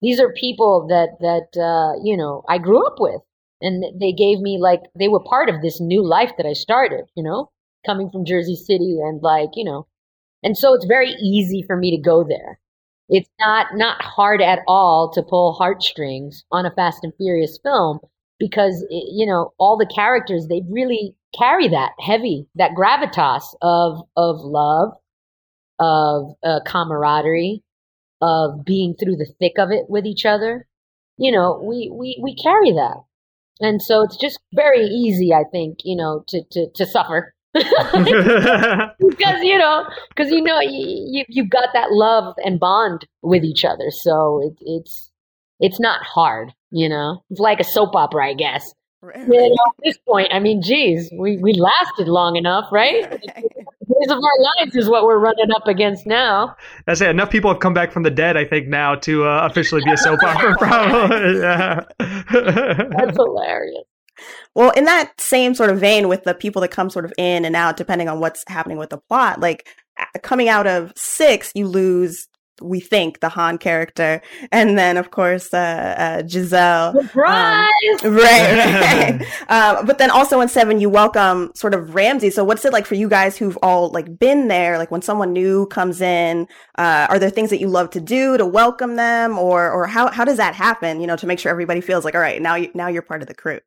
[0.02, 3.22] these are people that that uh, you know I grew up with,
[3.62, 7.06] and they gave me like they were part of this new life that I started.
[7.16, 7.50] You know,
[7.86, 9.86] coming from Jersey City and like you know,
[10.42, 12.60] and so it's very easy for me to go there.
[13.08, 18.00] It's not not hard at all to pull heartstrings on a Fast and Furious film
[18.42, 24.40] because you know all the characters they really carry that heavy that gravitas of of
[24.40, 24.94] love
[25.78, 27.62] of uh, camaraderie
[28.20, 30.66] of being through the thick of it with each other.
[31.18, 32.96] You know we we we carry that.
[33.60, 37.32] And so it's just very easy i think you know to to, to suffer.
[37.54, 43.44] Because you know because you know you, you you've got that love and bond with
[43.44, 43.90] each other.
[43.90, 45.12] So it, it's
[45.60, 47.22] it's not hard, you know.
[47.30, 48.74] It's like a soap opera, I guess.
[49.02, 49.18] Right.
[49.18, 53.10] You know, at this point, I mean, geez, we, we lasted long enough, right?
[53.20, 56.54] Days of our lives is what we're running up against now.
[56.86, 59.46] I say enough people have come back from the dead, I think, now to uh,
[59.50, 60.56] officially be a soap opera.
[60.56, 61.80] Probably, yeah.
[61.98, 63.84] That's hilarious.
[64.54, 67.44] Well, in that same sort of vein, with the people that come sort of in
[67.44, 69.66] and out, depending on what's happening with the plot, like
[70.22, 72.28] coming out of six, you lose
[72.62, 74.20] we think the Han character,
[74.50, 76.92] and then of course uh, uh, Giselle.
[76.92, 77.68] Surprise!
[78.02, 79.48] Um, right, right.
[79.48, 82.30] um, but then also in Seven, you welcome sort of Ramsey.
[82.30, 84.78] So what's it like for you guys who've all like been there?
[84.78, 86.48] Like when someone new comes in,
[86.78, 90.10] uh, are there things that you love to do to welcome them, or or how
[90.10, 91.00] how does that happen?
[91.00, 93.22] You know, to make sure everybody feels like all right, now you now you're part
[93.22, 93.60] of the crew.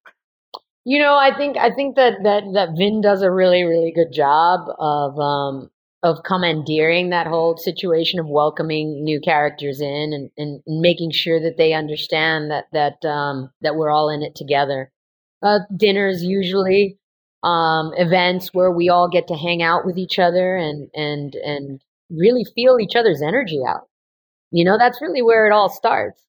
[0.87, 4.13] You know, I think I think that that that Vin does a really really good
[4.13, 5.71] job of um,
[6.05, 11.57] of commandeering that whole situation of welcoming new characters in and, and making sure that
[11.57, 14.91] they understand that that um, that we're all in it together.
[15.41, 16.99] Uh, dinners usually
[17.41, 21.81] um, events where we all get to hang out with each other and and and
[22.11, 23.89] really feel each other's energy out.
[24.51, 26.21] You know, that's really where it all starts.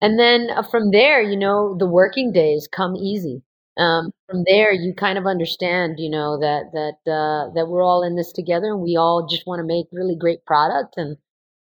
[0.00, 3.42] And then uh, from there, you know, the working days come easy
[3.80, 8.02] um, from there you kind of understand you know that that uh, that we're all
[8.02, 11.16] in this together and we all just want to make really great product and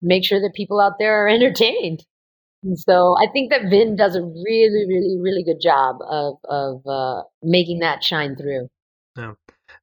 [0.01, 2.05] make sure that people out there are entertained
[2.63, 6.81] and so i think that vin does a really really really good job of of
[6.87, 8.67] uh, making that shine through
[9.17, 9.33] yeah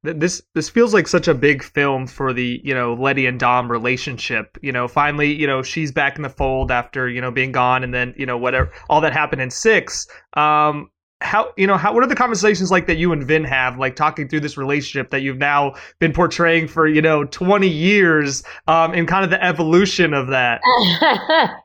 [0.02, 3.70] this this feels like such a big film for the you know Letty and Dom
[3.70, 4.58] relationship.
[4.62, 7.82] You know, finally, you know she's back in the fold after you know being gone,
[7.82, 10.06] and then you know whatever all that happened in six.
[10.34, 10.90] Um,
[11.24, 13.96] how you know how what are the conversations like that you and Vin have like
[13.96, 18.92] talking through this relationship that you've now been portraying for you know 20 years um
[18.92, 20.60] and kind of the evolution of that?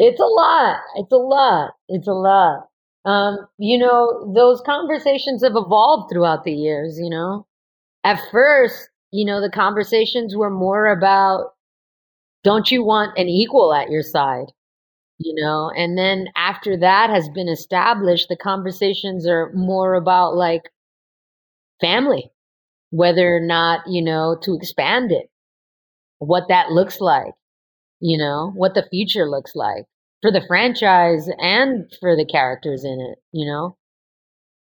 [0.00, 0.80] It's a lot.
[0.94, 1.72] It's a lot.
[1.88, 2.68] It's a lot.
[3.04, 7.46] Um you know those conversations have evolved throughout the years you know?
[8.04, 11.54] At first you know the conversations were more about
[12.44, 14.52] don't you want an equal at your side
[15.18, 20.70] you know and then after that has been established the conversations are more about like
[21.80, 22.30] family
[22.90, 25.30] whether or not you know to expand it
[26.18, 27.34] what that looks like
[28.00, 29.84] you know what the future looks like
[30.22, 33.76] for the franchise and for the characters in it you know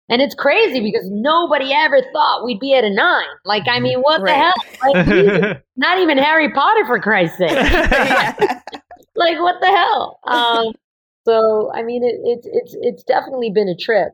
[0.08, 3.24] and it's crazy because nobody ever thought we'd be at a nine.
[3.46, 4.52] Like, I mean, what right.
[4.84, 5.32] the hell?
[5.46, 7.48] Like, not even Harry Potter, for Christ's sake.
[9.16, 10.20] like what the hell?
[10.26, 10.72] Um,
[11.24, 14.12] so I mean, it, it's it's it's definitely been a trip.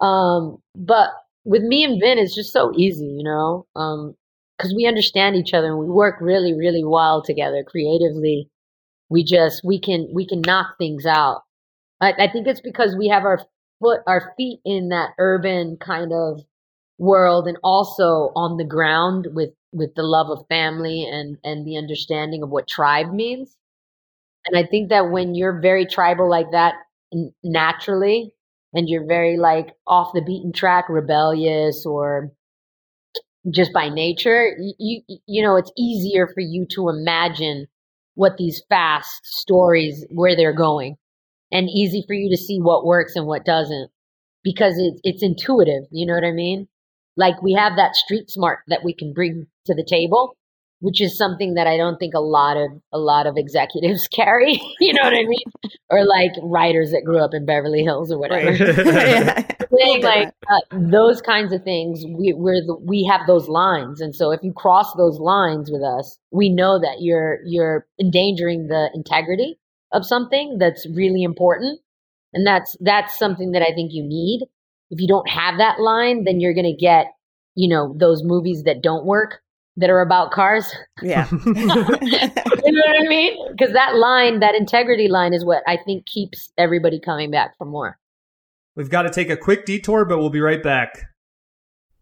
[0.00, 1.10] Um, but
[1.44, 5.54] with me and Vin, it's just so easy, you know, because um, we understand each
[5.54, 8.50] other and we work really, really well together creatively.
[9.10, 11.42] We just we can we can knock things out.
[12.00, 13.40] I, I think it's because we have our
[13.80, 16.42] foot our feet in that urban kind of
[16.98, 21.78] world and also on the ground with with the love of family and and the
[21.78, 23.57] understanding of what tribe means
[24.46, 26.74] and I think that when you're very tribal like that
[27.42, 28.32] naturally,
[28.74, 32.30] and you're very like off the beaten track, rebellious, or
[33.50, 37.66] just by nature, you you know it's easier for you to imagine
[38.14, 40.96] what these fast stories where they're going,
[41.52, 43.90] and easy for you to see what works and what doesn't
[44.44, 45.84] because it's it's intuitive.
[45.92, 46.68] You know what I mean?
[47.16, 50.36] Like we have that street smart that we can bring to the table
[50.80, 54.60] which is something that I don't think a lot of a lot of executives carry.
[54.80, 55.72] you know what I mean?
[55.90, 58.50] Or like writers that grew up in Beverly Hills or whatever.
[58.50, 59.56] Right.
[59.76, 64.14] Saying like uh, those kinds of things, we we're the, we have those lines, and
[64.14, 68.90] so if you cross those lines with us, we know that you're you're endangering the
[68.94, 69.58] integrity
[69.92, 71.80] of something that's really important.
[72.34, 74.42] And that's that's something that I think you need.
[74.90, 77.06] If you don't have that line, then you're going to get,
[77.54, 79.40] you know, those movies that don't work
[79.78, 80.70] that are about cars.
[81.02, 81.28] Yeah.
[81.46, 83.52] you know what I mean?
[83.52, 87.64] Because that line, that integrity line is what I think keeps everybody coming back for
[87.64, 87.98] more.
[88.74, 91.00] We've got to take a quick detour, but we'll be right back.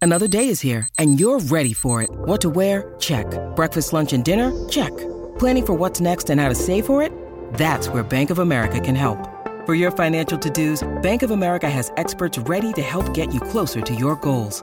[0.02, 2.10] Another day is here, and you're ready for it.
[2.10, 2.94] What to wear?
[2.98, 3.26] Check.
[3.56, 4.52] Breakfast, lunch, and dinner?
[4.68, 4.96] Check.
[5.38, 7.12] Planning for what's next and how to save for it?
[7.54, 9.18] That's where Bank of America can help.
[9.66, 13.80] For your financial to-dos, Bank of America has experts ready to help get you closer
[13.80, 14.62] to your goals.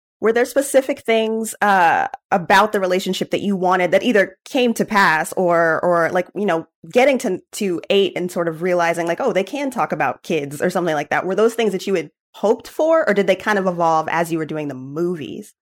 [0.21, 4.85] Were there specific things uh, about the relationship that you wanted that either came to
[4.85, 9.19] pass or or like you know getting to to eight and sort of realizing like
[9.19, 11.25] oh they can talk about kids or something like that?
[11.25, 14.31] Were those things that you had hoped for, or did they kind of evolve as
[14.31, 15.53] you were doing the movies?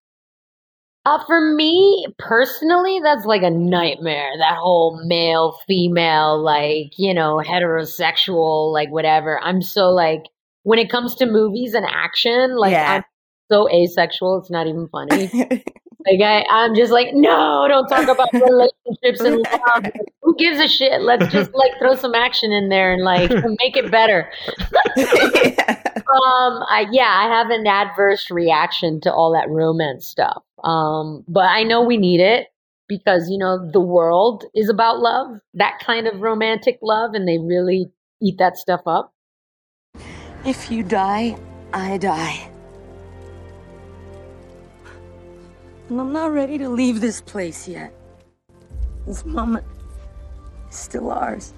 [1.05, 4.31] Uh, for me personally, that's like a nightmare.
[4.37, 9.39] That whole male, female, like, you know, heterosexual, like whatever.
[9.41, 10.23] I'm so like,
[10.63, 12.95] when it comes to movies and action, like, Yeah.
[12.95, 13.03] I'm
[13.51, 15.27] so asexual, it's not even funny.
[16.05, 19.91] like, I, I'm just like, no, don't talk about relationships and love.
[20.21, 21.01] Who gives a shit?
[21.01, 24.31] Let's just like throw some action in there and like make it better.
[26.09, 30.43] Um, I, yeah, I have an adverse reaction to all that romance stuff.
[30.63, 32.47] Um, but I know we need it
[32.87, 37.37] because, you know, the world is about love, that kind of romantic love, and they
[37.37, 39.13] really eat that stuff up.
[40.45, 41.37] If you die,
[41.73, 42.48] I die.
[45.89, 47.91] And I'm not ready to leave this place yet.
[49.07, 49.65] This moment
[50.69, 51.53] is still ours.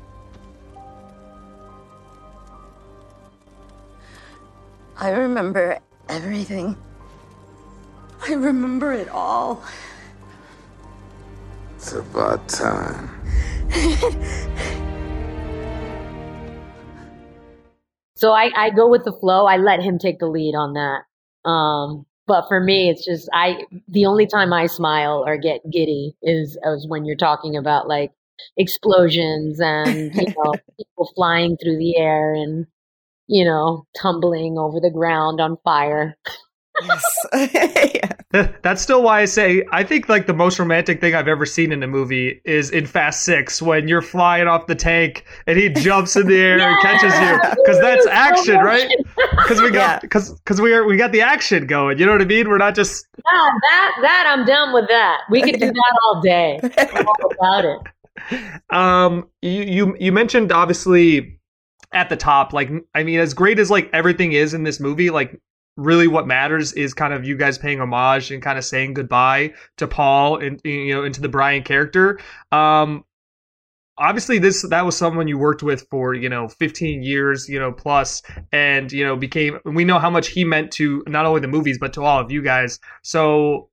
[4.98, 6.78] I remember everything.
[8.28, 9.64] I remember it all.
[11.76, 13.10] It's about time.
[18.22, 19.48] So I, I go with the flow.
[19.48, 21.50] I let him take the lead on that.
[21.50, 23.64] Um, but for me, it's just I.
[23.88, 28.12] The only time I smile or get giddy is is when you're talking about like
[28.58, 32.66] explosions and you know people flying through the air and
[33.28, 36.16] you know tumbling over the ground on fire.
[38.62, 41.72] That's still why I say I think like the most romantic thing I've ever seen
[41.72, 45.70] in a movie is in Fast Six when you're flying off the tank and he
[45.70, 48.90] jumps in the air and catches you because that's action, right?
[49.38, 52.00] Because we got because because we are we got the action going.
[52.00, 52.48] You know what I mean?
[52.48, 55.22] We're not just Yeah, that that I'm done with that.
[55.30, 56.60] We could do that all day.
[56.64, 57.80] I'm all about it.
[58.70, 61.40] um you you you mentioned obviously
[61.94, 65.10] at the top like I mean as great as like everything is in this movie
[65.10, 65.40] like
[65.78, 69.54] really what matters is kind of you guys paying homage and kind of saying goodbye
[69.78, 72.20] to Paul and you know into the Brian character.
[72.52, 73.04] Um
[73.98, 77.72] obviously this that was someone you worked with for, you know, 15 years, you know,
[77.72, 81.48] plus and you know became we know how much he meant to not only the
[81.48, 82.80] movies but to all of you guys.
[83.04, 83.70] So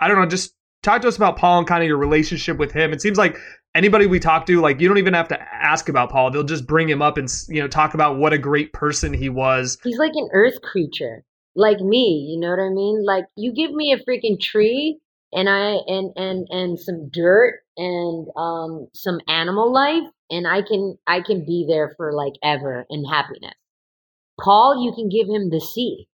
[0.00, 2.72] I don't know, just talk to us about Paul and kind of your relationship with
[2.72, 2.92] him.
[2.92, 3.36] It seems like
[3.74, 6.30] anybody we talk to like you don't even have to ask about Paul.
[6.30, 9.28] They'll just bring him up and you know talk about what a great person he
[9.28, 9.78] was.
[9.84, 11.24] He's like an earth creature,
[11.56, 12.28] like me.
[12.30, 13.04] You know what I mean?
[13.04, 15.00] Like you give me a freaking tree
[15.32, 20.98] and I and and and some dirt and um some animal life, and I can
[21.06, 23.54] I can be there for like ever in happiness.
[24.40, 26.08] Paul, you can give him the sea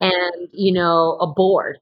[0.00, 1.78] and you know a board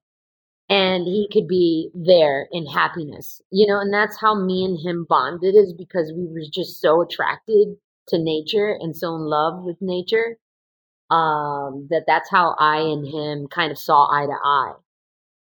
[0.70, 5.07] and he could be there in happiness you know and that's how me and him
[5.09, 7.68] bonded is because we were just so attracted
[8.09, 10.37] to nature and so in love with nature
[11.12, 14.72] um that that's how i and him kind of saw eye to eye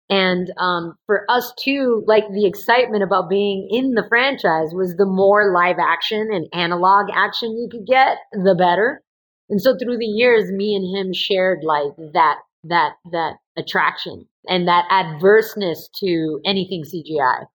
[0.09, 5.05] and um for us too like the excitement about being in the franchise was the
[5.05, 9.01] more live action and analog action you could get the better
[9.49, 14.67] and so through the years me and him shared like that that that attraction and
[14.67, 17.45] that adverseness to anything CGI.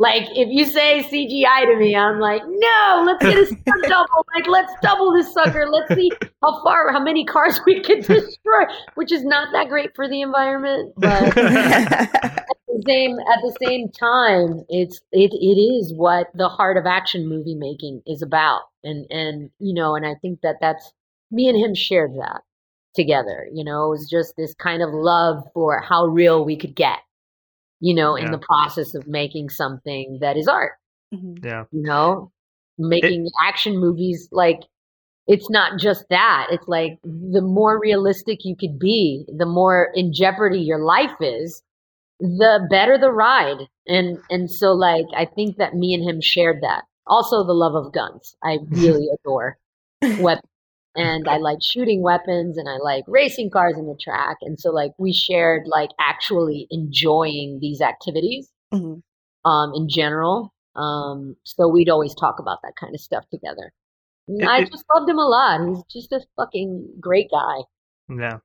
[0.00, 4.26] Like if you say CGI to me, I'm like, no, let's get a stunt double.
[4.34, 5.66] Like let's double this sucker.
[5.68, 9.90] Let's see how far, how many cars we can destroy, which is not that great
[9.96, 10.94] for the environment.
[10.96, 16.76] But at the same at the same time, it's it it is what the heart
[16.76, 20.92] of action movie making is about, and and you know, and I think that that's
[21.32, 22.42] me and him shared that
[22.94, 23.48] together.
[23.52, 26.98] You know, it was just this kind of love for how real we could get.
[27.80, 28.30] You know, in Yeah.
[28.32, 30.72] the process of making something that is art.
[31.14, 31.46] Mm-hmm.
[31.46, 31.64] Yeah.
[31.72, 32.32] You know,
[32.78, 34.60] making action movies like
[35.26, 36.46] it's not just that.
[36.50, 41.62] It's like the more realistic you could be, the more in jeopardy your life is,
[42.18, 43.68] the better the ride.
[43.86, 46.84] And and so like I think that me and him shared that.
[47.06, 48.36] Also the love of guns.
[48.42, 49.58] I really adore
[50.20, 50.44] weapons.
[50.98, 54.36] And I like shooting weapons and I like racing cars in the track.
[54.42, 59.02] And so like we shared like actually enjoying these activities Mhm.
[59.44, 60.52] um in general.
[60.76, 63.72] Um so we'd always talk about that kind of stuff together.
[64.28, 65.60] It- I it- just loved him a lot.
[65.68, 67.58] He's just a fucking great guy.
[68.10, 68.38] Yeah,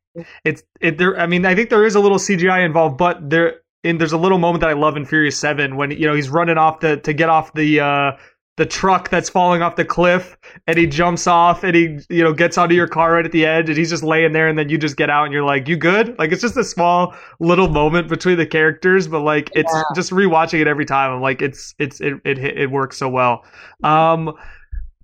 [0.44, 0.98] it's it.
[0.98, 4.12] There, I mean, I think there is a little CGI involved, but there, in there's
[4.12, 6.82] a little moment that I love in Furious Seven when you know he's running off
[6.82, 8.12] the to get off the uh
[8.56, 10.38] the truck that's falling off the cliff,
[10.68, 13.46] and he jumps off and he you know gets onto your car right at the
[13.46, 15.68] edge, and he's just laying there, and then you just get out and you're like,
[15.68, 16.18] you good?
[16.20, 19.84] Like it's just a small little moment between the characters, but like it's Yeah.
[19.96, 21.12] just rewatching it every time.
[21.12, 23.44] I'm like, it's it's it it it works so well.
[23.84, 24.34] Um,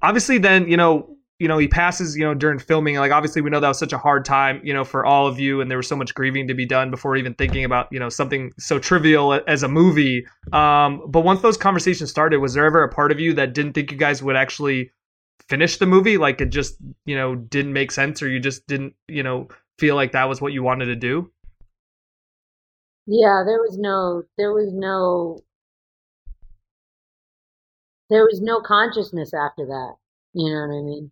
[0.02, 3.50] obviously then you know you know he passes you know during filming like obviously we
[3.50, 5.78] know that was such a hard time you know for all of you and there
[5.78, 8.78] was so much grieving to be done before even thinking about you know something so
[8.78, 13.12] trivial as a movie um but once those conversations started was there ever a part
[13.12, 14.92] of you that didn't think you guys would actually
[15.48, 16.76] finish the movie like it just
[17.06, 19.48] you know didn't make sense or you just didn't you know
[19.80, 21.32] feel like that was what you wanted to do
[23.12, 25.40] Yeah, there was no, there was no,
[28.12, 29.96] there was no consciousness after that.
[30.34, 31.12] You know what I mean?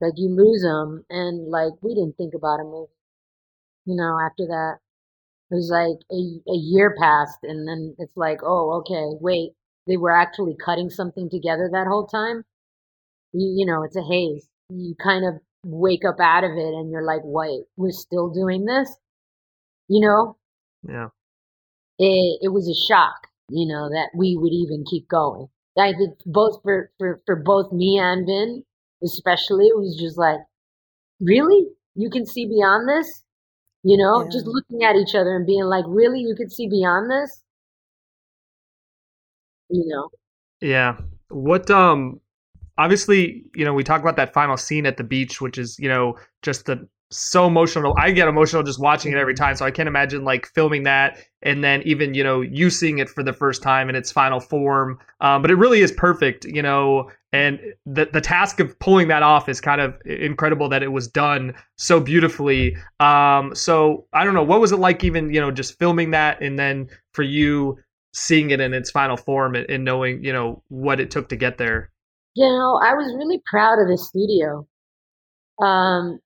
[0.00, 2.92] Like you lose them, and like we didn't think about a movie.
[3.86, 4.78] You know, after that,
[5.50, 9.52] it was like a a year passed, and then it's like, oh, okay, wait,
[9.86, 12.44] they were actually cutting something together that whole time.
[13.32, 14.48] You, you know, it's a haze.
[14.68, 15.34] You kind of
[15.64, 18.94] wake up out of it, and you're like, wait, we're still doing this.
[19.88, 20.36] You know,
[20.88, 21.08] yeah
[21.98, 25.48] it, it was a shock, you know, that we would even keep going.
[25.78, 28.64] I think both for, for, for both me and Vin,
[29.02, 30.40] especially, it was just like,
[31.20, 31.66] really?
[31.94, 33.24] You can see beyond this?
[33.82, 34.28] You know, Yeah.
[34.30, 36.20] just looking at each other and being like, really?
[36.20, 37.42] You could see beyond this?
[39.68, 40.08] You know?
[40.60, 40.96] Yeah.
[41.28, 42.20] What um
[42.78, 45.88] obviously, you know, we talk about that final scene at the beach, which is, you
[45.88, 47.94] know, just the so emotional.
[47.98, 49.54] I get emotional just watching it every time.
[49.56, 53.08] So I can't imagine like filming that and then even, you know, you seeing it
[53.08, 54.98] for the first time in its final form.
[55.20, 59.22] Um, but it really is perfect, you know, and the the task of pulling that
[59.22, 62.76] off is kind of incredible that it was done so beautifully.
[62.98, 66.40] Um, so I don't know, what was it like even, you know, just filming that
[66.40, 67.78] and then for you
[68.12, 71.36] seeing it in its final form and, and knowing, you know, what it took to
[71.36, 71.92] get there.
[72.34, 74.66] You know, I was really proud of the studio.
[75.62, 76.20] Um,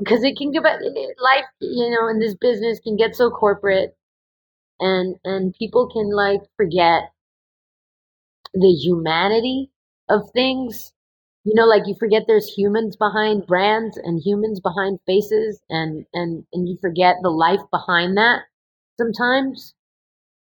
[0.00, 3.96] because it can give it life, you know, in this business can get so corporate
[4.80, 7.12] and and people can like forget
[8.54, 9.70] the humanity
[10.08, 10.92] of things.
[11.44, 16.44] You know, like you forget there's humans behind brands and humans behind faces and and
[16.52, 18.42] and you forget the life behind that
[18.98, 19.74] sometimes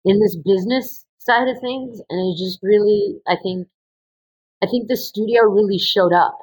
[0.05, 3.69] in this business side of things and it just really I think
[4.63, 6.39] I think the studio really showed up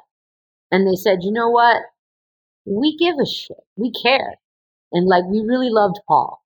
[0.72, 1.82] and they said, you know what?
[2.64, 3.56] We give a shit.
[3.76, 4.34] We care.
[4.92, 6.42] And like, we really loved Paul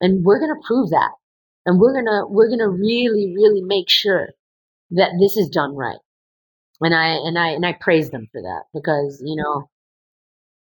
[0.00, 1.12] and we're going to prove that.
[1.64, 4.28] And we're going to, we're going to really, really make sure
[4.92, 5.98] that this is done right.
[6.80, 9.68] And I, and I, and I praise them for that because, you know,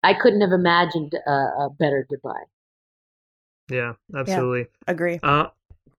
[0.01, 2.45] I couldn't have imagined a, a better goodbye.
[3.69, 4.67] Yeah, absolutely.
[4.87, 5.19] Agree.
[5.21, 5.47] Uh,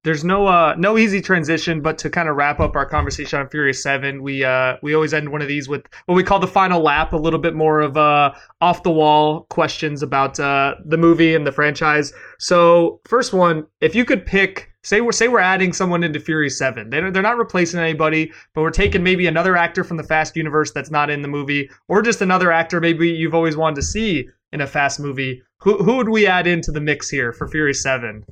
[0.06, 3.48] there's no uh no easy transition, but to kind of wrap up our conversation on
[3.48, 6.46] Furious Seven, we uh we always end one of these with what we call the
[6.46, 10.96] final lap, a little bit more of uh off the wall questions about uh the
[10.96, 12.12] movie and the franchise.
[12.38, 16.56] So first one, if you could pick, say we're say we're adding someone into Furious
[16.56, 20.36] Seven, they they're not replacing anybody, but we're taking maybe another actor from the Fast
[20.36, 23.82] universe that's not in the movie, or just another actor maybe you've always wanted to
[23.82, 25.42] see in a Fast movie.
[25.62, 28.24] Who who would we add into the mix here for Furious Seven?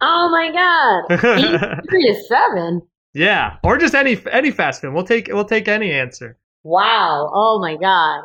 [0.00, 1.82] Oh my God.
[1.88, 2.82] Furious Seven.
[3.14, 4.94] Yeah, or just any any fast film.
[4.94, 6.38] We'll take we'll take any answer.
[6.62, 7.30] Wow.
[7.32, 8.24] Oh my God.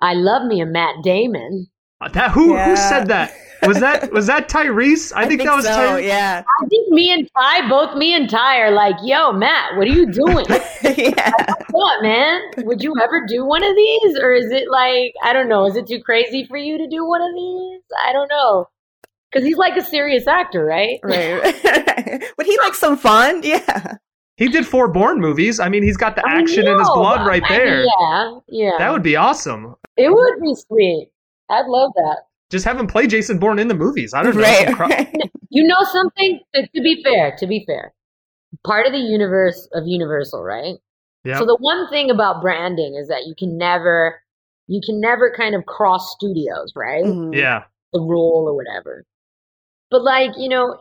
[0.00, 1.68] I love me a Matt Damon.
[2.00, 3.32] Uh, That who who said that?
[3.66, 5.12] Was that was that Tyrese?
[5.14, 5.70] I, think, that was so.
[5.70, 6.06] Tyrese.
[6.06, 6.42] Yeah.
[6.62, 9.92] I think me and Ty, both me and Ty are like, yo, Matt, what are
[9.92, 10.44] you doing?
[10.82, 11.30] yeah.
[11.70, 12.40] what, man?
[12.58, 14.18] Would you ever do one of these?
[14.18, 17.06] Or is it like, I don't know, is it too crazy for you to do
[17.06, 17.80] one of these?
[18.04, 18.68] I don't know.
[19.34, 21.00] Because he's like a serious actor, right?
[21.02, 21.42] Right.
[22.38, 23.42] Would he like some fun?
[23.42, 23.96] Yeah.
[24.36, 25.58] He did four Bourne movies.
[25.60, 27.82] I mean, he's got the I action in his blood right there.
[27.84, 28.70] yeah, yeah.
[28.78, 29.74] That would be awesome.
[29.96, 31.10] it would be sweet.
[31.50, 32.18] I'd love that.
[32.50, 34.14] just have him play Jason Bourne in the movies.
[34.14, 34.42] I don't know.
[34.42, 35.14] Right, cro- right.
[35.50, 36.40] You know something?
[36.54, 37.92] To, to be fair, to be fair,
[38.66, 40.74] part of the universe of Universal, right?
[41.24, 41.38] Yeah.
[41.38, 44.20] So the one thing about branding is that you can never,
[44.66, 47.04] you can never kind of cross studios, right?
[47.04, 47.34] Mhm.
[47.36, 47.64] yeah.
[47.92, 49.04] The rule or whatever.
[49.90, 50.76] But like you know,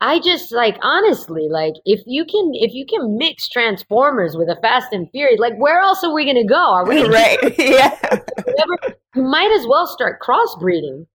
[0.00, 4.56] I just like honestly, like if you can, if you can mix Transformers with a
[4.60, 6.54] Fast and Furious, like where else are we gonna go?
[6.74, 7.38] Are we gonna right.
[7.58, 7.90] Yeah.
[8.44, 8.96] whatever?
[9.14, 11.06] You might as well start crossbreeding.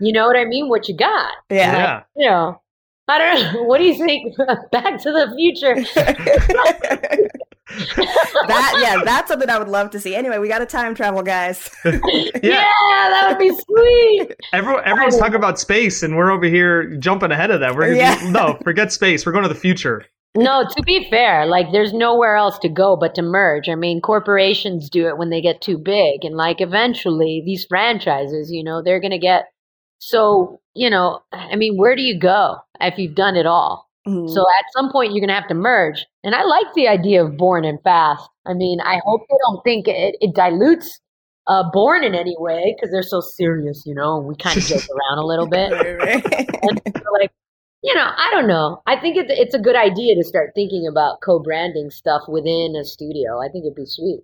[0.00, 0.68] You know what I mean?
[0.68, 1.32] What you got?
[1.50, 1.72] Yeah.
[1.76, 2.02] Yeah.
[2.16, 2.60] you know,
[3.08, 3.62] I don't know.
[3.64, 4.36] What do you think?
[4.70, 5.74] Back to the Future.
[7.78, 10.14] That yeah, that's something I would love to see.
[10.14, 11.70] Anyway, we got to time travel, guys.
[11.84, 12.00] yeah.
[12.42, 12.62] Yeah.
[13.10, 14.34] that would be sweet.
[14.52, 17.74] Everyone, everyone's talking about space, and we're over here jumping ahead of that.
[17.74, 18.30] We're gonna Yeah.
[18.30, 19.24] no, forget space.
[19.24, 20.04] We're going to the future.
[20.36, 23.68] No, to be fair, like there's nowhere else to go but to merge.
[23.68, 28.50] I mean, corporations do it when they get too big, and like eventually these franchises,
[28.50, 29.46] you know, they're gonna get
[29.98, 30.60] so.
[30.74, 33.87] You know, I mean, where do you go if you've done it all?
[34.08, 34.28] Mhm.
[34.30, 36.06] So at some point you're gonna have to merge.
[36.24, 38.28] And I like the idea of Bourne and Fast.
[38.46, 41.00] I mean, I hope they don't think it, it dilutes
[41.46, 44.18] uh, Bourne in any way because they're so serious, you know.
[44.18, 45.72] And we kind of joke around a little bit.
[45.72, 46.48] Right, right.
[46.62, 46.80] And
[47.20, 47.30] like,
[47.82, 48.82] you know, I don't know.
[48.86, 52.84] I think it's it's a good idea to start thinking about co-branding stuff within a
[52.84, 53.38] studio.
[53.40, 54.20] I think it'd be sweet.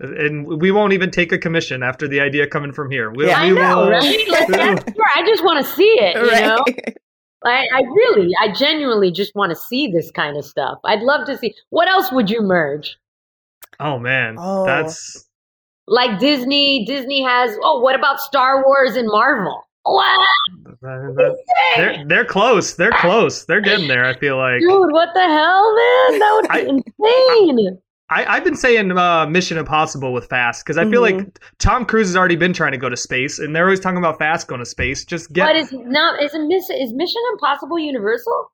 [0.00, 3.12] And we won't even take a commission after the idea coming from here.
[3.12, 3.42] We, Yeah.
[3.44, 4.28] we I know, will, uh, right?
[4.28, 5.04] Like, that's fair.
[5.14, 6.16] I just want to see it.
[6.16, 6.96] You know, Right.
[7.44, 10.78] I, I really, I genuinely just want to see this kind of stuff.
[10.84, 11.54] I'd love to see.
[11.70, 12.96] What else would you merge?
[13.80, 14.64] Oh man, Oh.
[14.64, 15.28] that's
[15.86, 17.56] Like Disney, Disney has.
[17.62, 19.62] Oh, what about Star Wars and Marvel?
[19.82, 20.28] What?
[20.80, 21.36] that- that-
[21.76, 22.74] they're they're close.
[22.74, 23.44] They're close.
[23.44, 24.04] They're getting there.
[24.06, 26.18] I feel like Dude, what the hell, man?
[26.20, 27.78] That would be insane.
[28.10, 31.18] I, I've been saying uh, Mission Impossible with Fast because I feel Mhm.
[31.18, 33.96] like Tom Cruise has already been trying to go to space, and they're always talking
[33.98, 35.04] about Fast going to space.
[35.04, 35.46] Just get.
[35.46, 38.50] But is not is a miss is Mission Impossible Universal?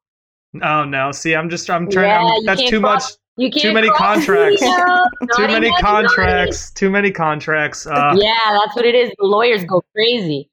[0.62, 1.10] oh no!
[1.12, 2.06] See, I'm just I'm trying.
[2.08, 3.02] Yeah, I'm, you that's can't too much.
[3.36, 4.60] You can't Too many contracts.
[4.60, 6.70] Too many naughty, contracts.
[6.72, 7.86] Too many contracts.
[7.86, 8.14] Uh.
[8.16, 9.10] Yeah, that's what it is.
[9.18, 10.48] The lawyers go crazy.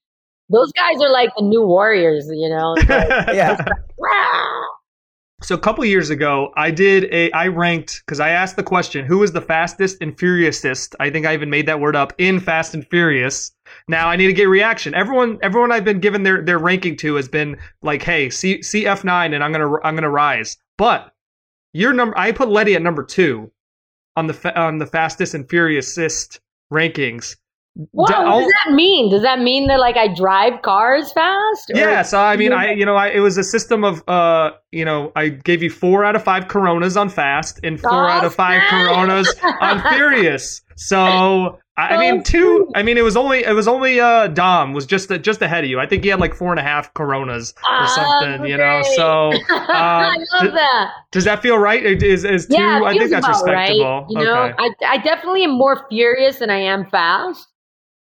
[0.50, 2.74] Those guys are like the new warriors, you know.
[2.74, 2.88] Like,
[3.36, 3.58] yeah.
[4.00, 4.64] "Rah!"
[5.48, 9.06] So a couple years ago, I did a I ranked because I asked the question,
[9.06, 10.94] who is the fastest and furiousest?
[11.00, 13.54] I think I even made that word up in Fast and Furious.
[13.88, 14.94] Now I need to get reaction.
[14.94, 19.06] Everyone, everyone I've been given their their ranking to has been like, hey, C CF
[19.06, 20.58] nine, and I'm gonna I'm gonna rise.
[20.78, 21.14] But
[21.72, 23.50] your number, I put Letty at number two
[24.18, 26.42] on the on the fastest and furiousest
[26.74, 27.38] rankings.
[27.92, 29.12] What, what does that mean?
[29.12, 31.70] Does that mean that like I drive cars fast?
[31.74, 34.52] Or- Yeah, so I mean, I you know, I it was a system of uh,
[34.72, 38.26] you know, I gave you four out of five Coronas on fast and four out
[38.26, 38.62] of five.
[38.70, 40.62] Coronas on Furious.
[40.76, 42.68] So I, mean, two.
[42.74, 45.70] I mean, it was only it was only uh Dom was just just ahead of
[45.70, 45.80] you.
[45.80, 48.50] I think he had like four and a half Coronas or Ah, something.
[48.50, 50.92] You know, so I love d- that.
[51.12, 51.84] does that feel right?
[51.84, 52.56] Is is two?
[52.56, 54.02] Yeah, I think that's respectable.
[54.02, 54.06] Right.
[54.10, 54.56] You know, okay.
[54.58, 57.48] I I definitely am more furious than I am fast.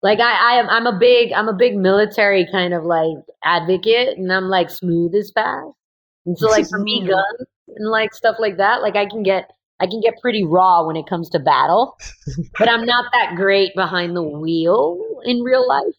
[0.04, 4.18] Like I, I am I'm a big I'm a big military kind of like advocate
[4.18, 5.74] and I'm like smooth as fast.
[6.26, 9.50] And so like for me guns and like stuff like that, like I can get
[9.80, 11.98] I can get pretty raw when it comes to battle.
[12.58, 15.94] but I'm not that great behind the wheel in real life.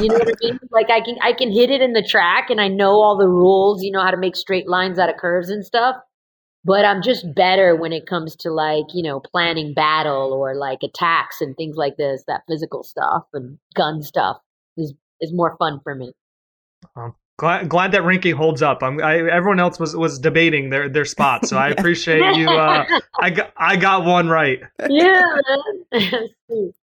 [0.00, 0.60] You know what I mean?
[0.70, 3.28] Like I can I can hit it in the track and I know all the
[3.28, 5.96] rules, you know how to make straight lines out of curves and stuff.
[6.64, 10.82] But I'm just better when it comes to like, you know, planning battle or like
[10.82, 12.24] attacks and things like this.
[12.26, 14.38] That physical stuff and gun stuff
[14.76, 16.12] is is more fun for me.
[16.84, 17.10] Uh-huh.
[17.36, 18.82] Glad, glad that ranking holds up.
[18.82, 22.48] I'm, I, everyone else was, was debating their, their spot, so I appreciate you.
[22.48, 22.84] Uh,
[23.18, 24.62] I got I got one right.
[24.88, 25.22] Yeah.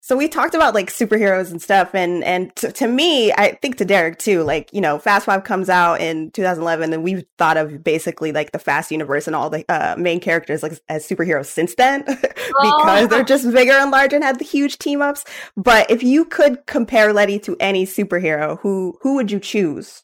[0.06, 3.78] So we talked about like superheroes and stuff, and and to, to me, I think
[3.78, 4.42] to Derek too.
[4.42, 8.52] Like you know, Fast Five comes out in 2011, and we've thought of basically like
[8.52, 13.08] the Fast universe and all the uh, main characters like as superheroes since then, because
[13.08, 15.24] they're just bigger and larger and had the huge team ups.
[15.56, 20.03] But if you could compare Letty to any superhero, who who would you choose?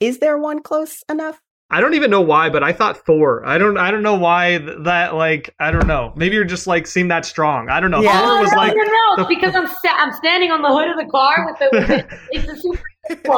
[0.00, 1.40] Is there one close enough?
[1.68, 3.44] I don't even know why, but I thought Thor.
[3.44, 6.12] I don't I don't know why th- that like I don't know.
[6.14, 7.68] Maybe you're just like seem that strong.
[7.68, 8.02] I don't know.
[8.02, 8.20] Yeah.
[8.20, 10.68] Thor was no, like no, no, the- it's because I'm sta- I'm standing on the
[10.68, 12.82] hood of the car with the, with the it's a super.
[13.08, 13.28] it's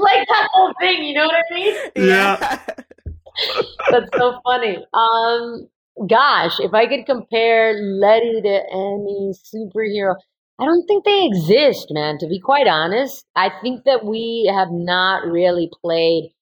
[0.00, 1.74] like that whole thing, you know what I mean?
[1.96, 2.58] Yeah.
[3.90, 4.84] That's so funny.
[4.94, 5.68] Um,
[6.08, 10.14] gosh, if I could compare Letty to any superhero,
[10.60, 12.18] I don't think they exist, man.
[12.18, 16.32] To be quite honest, I think that we have not really played.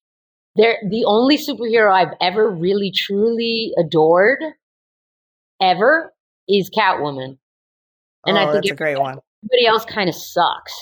[0.55, 4.39] They're the only superhero I've ever really truly adored,
[5.61, 6.13] ever,
[6.49, 7.37] is Catwoman.
[8.25, 9.19] And oh, I think that's a great one.
[9.43, 10.73] everybody else kind of sucks.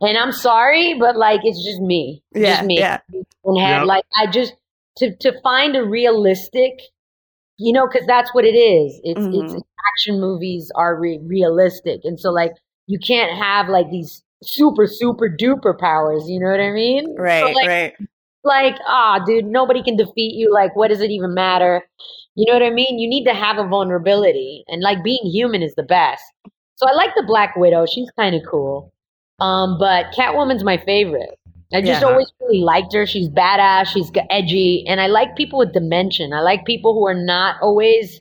[0.00, 2.22] and I'm sorry, but like it's just me.
[2.32, 2.78] It's Yeah, just me.
[2.78, 3.00] yeah.
[3.44, 3.86] And had Yep.
[3.86, 4.54] like I just
[4.98, 6.80] to to find a realistic,
[7.58, 9.00] you know, because that's what it is.
[9.02, 9.62] It's it's Mhm.
[9.92, 12.52] Action movies are re- realistic, and so like
[12.86, 16.24] you can't have like these super super duper powers.
[16.28, 17.14] You know what I mean?
[17.16, 17.94] So, Right, like, right.
[18.44, 20.52] like ah dude nobody can defeat you.
[20.52, 21.82] Like what does it even matter?
[22.36, 22.98] You know what i mean?
[22.98, 24.64] You need to have a vulnerability.
[24.68, 26.22] And like being human is the best.
[26.76, 27.84] So i like the black widow.
[27.86, 28.92] She's kind of cool.
[29.40, 31.30] Um but catwoman's my favorite.
[31.72, 32.08] I just Yeah.
[32.08, 33.06] always really liked her.
[33.06, 33.86] She's badass.
[33.86, 34.84] She's edgy.
[34.88, 36.32] And i like people with dimension.
[36.32, 38.20] I like people who are not always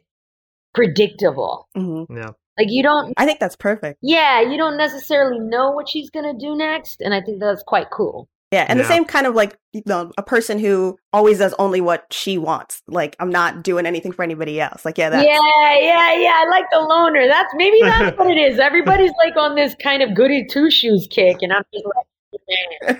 [0.74, 2.16] predictable Mm-hmm.
[2.18, 2.30] Yeah.
[2.58, 4.00] like you don't I think that's perfect.
[4.02, 7.90] yeah you don't necessarily know what she's gonna do next and i think that's quite
[7.92, 8.84] cool Yeah, and Yeah.
[8.84, 12.40] the same kind of like you know, a person who always does only what she
[12.40, 12.82] wants.
[12.88, 14.84] Like I'm not doing anything for anybody else.
[14.86, 16.34] Like yeah, that's yeah, yeah, yeah.
[16.42, 17.28] I like the loner.
[17.28, 18.58] That's maybe that's what it is.
[18.58, 22.08] Everybody's like on this kind of goody two shoes kick, and I'm just like,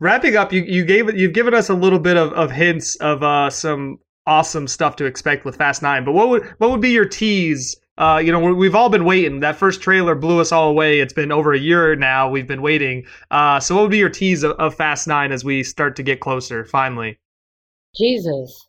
[0.00, 3.22] wrapping up, you, you gave you've given us a little bit of, of hints of
[3.22, 6.04] uh, some awesome stuff to expect with Fast Nine.
[6.04, 7.76] But what would what would be your tease?
[7.96, 9.38] Uh, you know, we- we've all been waiting.
[9.40, 10.98] That first trailer blew us all away.
[10.98, 12.28] It's been over a year now.
[12.28, 13.04] We've been waiting.
[13.30, 16.02] Uh, so what would be your tease of, of Fast Nine as we start to
[16.02, 16.64] get closer?
[16.64, 17.18] Finally,
[17.96, 18.66] Jesus.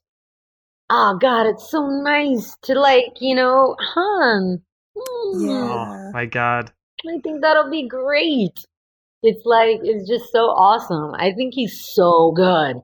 [0.92, 4.62] Oh God, it's so nice to like, you know, Han.
[4.96, 6.72] Mm, oh my God.
[7.08, 8.54] I think that'll be great.
[9.24, 11.14] It's like it's just so awesome.
[11.16, 12.78] I think he's so good.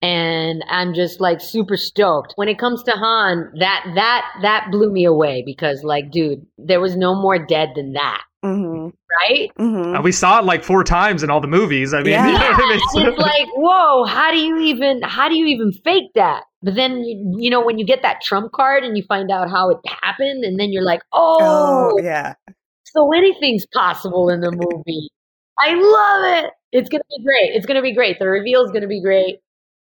[0.00, 2.32] And I'm just like super stoked.
[2.36, 6.80] When it comes to Han, that that that blew me away because like dude, there
[6.80, 8.88] was no more dead than that, hmm
[9.20, 9.50] right?
[9.56, 11.92] hmm Uh, we saw it like four times in all the movies.
[11.94, 12.26] I mean, Yeah.
[12.32, 12.80] you know Yeah, I mean?
[12.94, 16.44] and it's like, whoa, how do you even how do you even fake that?
[16.62, 19.50] But then you, you know when you get that trump card and you find out
[19.50, 22.34] how it happened, and then you're like, oh, Oh yeah.
[22.84, 25.08] so anything's possible in the movie.
[25.60, 26.50] I love it.
[26.72, 27.54] It's gonna be great.
[27.54, 28.18] It's gonna be great.
[28.18, 29.38] The reveal is gonna be great.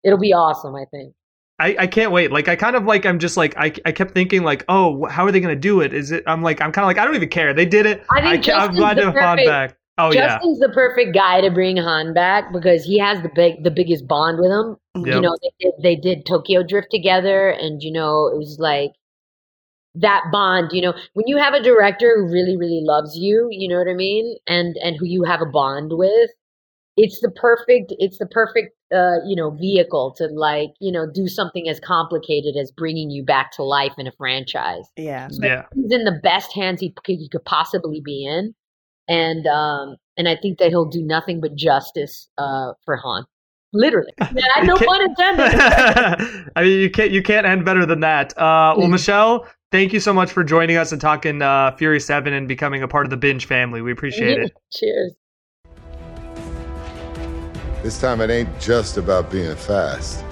[0.03, 0.75] It'll be awesome.
[0.75, 1.13] I think.
[1.59, 2.31] I, I can't wait.
[2.31, 5.25] Like I kind of like I'm just like I, I kept thinking like oh how
[5.25, 5.93] are they gonna do it?
[5.93, 7.53] Is it I'm like I'm kind of like I don't even care.
[7.53, 8.03] They did it.
[8.11, 9.77] I think ca- I'm Justin's glad the to have Han perfect- back.
[9.99, 10.27] Oh yeah.
[10.27, 14.07] Justin's the perfect guy to bring Han back because he has the big, the biggest
[14.07, 14.75] bond with him.
[15.05, 15.15] Yep.
[15.15, 18.91] You know, they did, they did Tokyo Drift together, and you know, it was like
[19.95, 20.71] that bond.
[20.71, 23.89] You know, when you have a director who really, really loves you, you know what
[23.89, 26.29] I mean, and and who you have a bond with,
[26.97, 31.27] it's the perfect, it's the perfect, uh, you know, vehicle to like, you know, do
[31.27, 35.29] something as complicated as bringing you back to life in a franchise Yeah.
[35.41, 35.65] yeah.
[35.73, 38.53] he's in the best hands he, c- he could possibly be in,
[39.07, 43.25] and um, and I think that he'll do nothing but justice uh, for Han.
[43.73, 46.51] Literally, yeah, no can't- pun intended.
[46.55, 48.37] I mean you can't you can't end better than that.
[48.37, 52.33] Uh, well, Michelle, thank you so much for joining us and talking uh, Fury Seven
[52.33, 53.81] and becoming a part of the binge family.
[53.81, 54.51] We appreciate it.
[54.71, 55.15] Cheers.
[57.81, 60.23] This time it ain't just about being fast.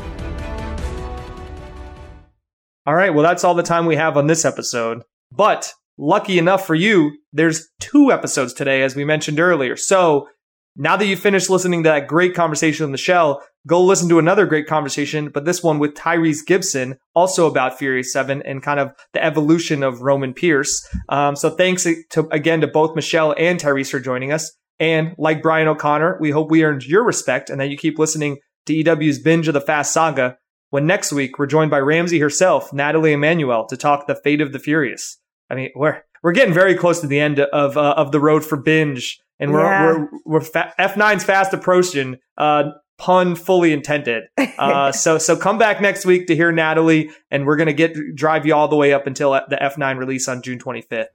[2.85, 5.03] All right, well, that's all the time we have on this episode.
[5.31, 9.75] But lucky enough for you, there's two episodes today, as we mentioned earlier.
[9.75, 10.27] So
[10.75, 14.45] now that you've finished listening to that great conversation with Michelle, go listen to another
[14.45, 18.91] great conversation, but this one with Tyrese Gibson, also about Furious 7 and kind of
[19.13, 20.87] the evolution of Roman Pierce.
[21.09, 24.51] Um, so thanks to, again to both Michelle and Tyrese for joining us.
[24.79, 28.39] And like Brian O'Connor, we hope we earned your respect and that you keep listening
[28.65, 30.37] to EW's Binge of the Fast Saga
[30.71, 34.53] when next week we're joined by Ramsey herself, Nathalie Emmanuel, to talk the fate of
[34.53, 35.17] the Furious.
[35.49, 38.45] I mean, we're we're getting very close to the end of uh, of the road
[38.45, 39.85] for binge, and we're Yeah.
[39.85, 42.17] we're we're fa- F9's fast approaching.
[42.37, 44.23] Uh, pun fully intended.
[44.61, 48.45] Uh, so so come back next week to hear Natalie, and we're gonna get drive
[48.45, 51.07] you all the way up until the F9 release on June 25th.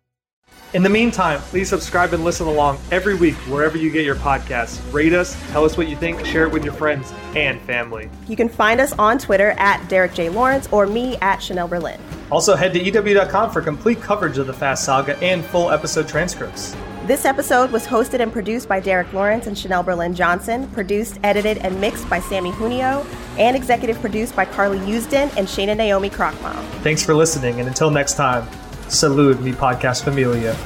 [0.72, 4.80] In the meantime, please subscribe and listen along every week wherever you get your podcasts.
[4.92, 8.10] Rate us, tell us what you think, share it with your friends and family.
[8.26, 10.28] You can find us on Twitter at Derek J.
[10.28, 12.00] Lawrence or me at Chanelle Berlin.
[12.32, 16.74] Also, head to EW.com for complete coverage of the Fast Saga and full episode transcripts.
[17.06, 21.58] This episode was hosted and produced by Derek Lawrence and Chanelle Berlin Johnson, produced, edited,
[21.58, 23.06] and mixed by Samee Junio,
[23.38, 26.60] and executive produced by Carly Usdin and Shana Naomi Krochmal.
[26.82, 28.48] Thanks for listening, and until next time,
[28.88, 30.56] salute me, podcast familia.